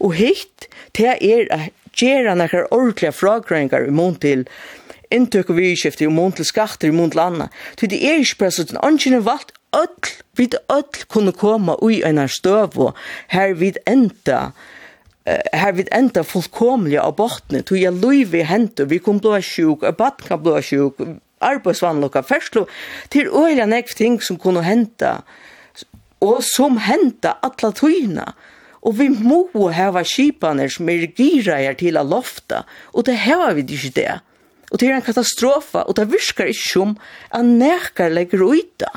[0.00, 0.68] og hitt
[0.98, 1.60] det er å
[1.98, 4.44] gjøre noen ordentlige fragrøyngar i mån til
[5.14, 7.48] inntøk og vidskifte, i mån til skatter, i mån til anna.
[7.78, 12.02] Så det er ikke bare sånn, ønsken er valgt öll, vid öll kunne koma ui
[12.06, 12.98] einar støv og
[13.34, 14.50] her vid enda
[15.52, 20.24] her vid enda fullkomliga av botni, tog jeg luivi hentu, vi kom blåa sjuk, baden
[20.24, 21.02] kan blåa sjuk,
[21.44, 22.66] arbeidsvannlokka, ferslo,
[23.12, 25.18] til øyla nekv ting som kunne henta,
[26.24, 28.32] og som henta atla tøyna.
[28.86, 32.62] Og vi må hava skipaner som er gira her til a lofta,
[32.94, 34.18] og det hava vi ikke det.
[34.70, 36.96] Og det er en katastrofa, og det virkar ikke som
[37.32, 38.94] at nekar legger ut det.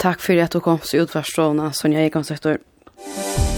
[0.00, 2.60] Takk for at du kom til utvarstråna, Sonja Egansøktor.
[2.98, 3.53] Takk.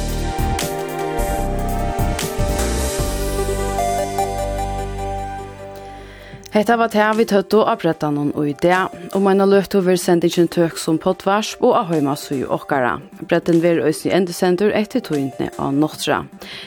[6.57, 10.79] Hetta var tær vi tøttu av brettanum og idea, og meina løttu over sendingen tøk
[10.81, 12.95] som potvars og ahoima sui okkara.
[13.29, 16.23] Bretten vir òsni endesendur etter tøyntne av Nortra.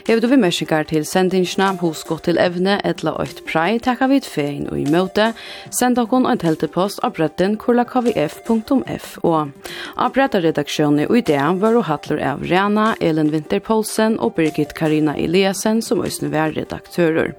[0.05, 4.67] Við du vi mersingar til sendingina, husko til evne, etla oitt prei, takka vid fein
[4.69, 5.31] og i møte,
[5.73, 9.33] send okkon en teltepost av bretten kurlakvf.fo.
[9.33, 15.17] Av brettaredaksjonen og idea var og hattler av Rena, Elen Winter Poulsen og Birgit Karina
[15.17, 17.33] Eliasen som òsni var redaktører.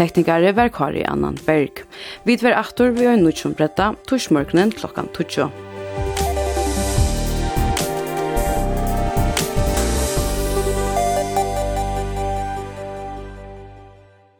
[0.00, 1.84] Teknikare var Kari Annan Berg.
[2.24, 5.50] Vi tver aftur vi har nødt som bretta, torsmørkenen klokkan 12.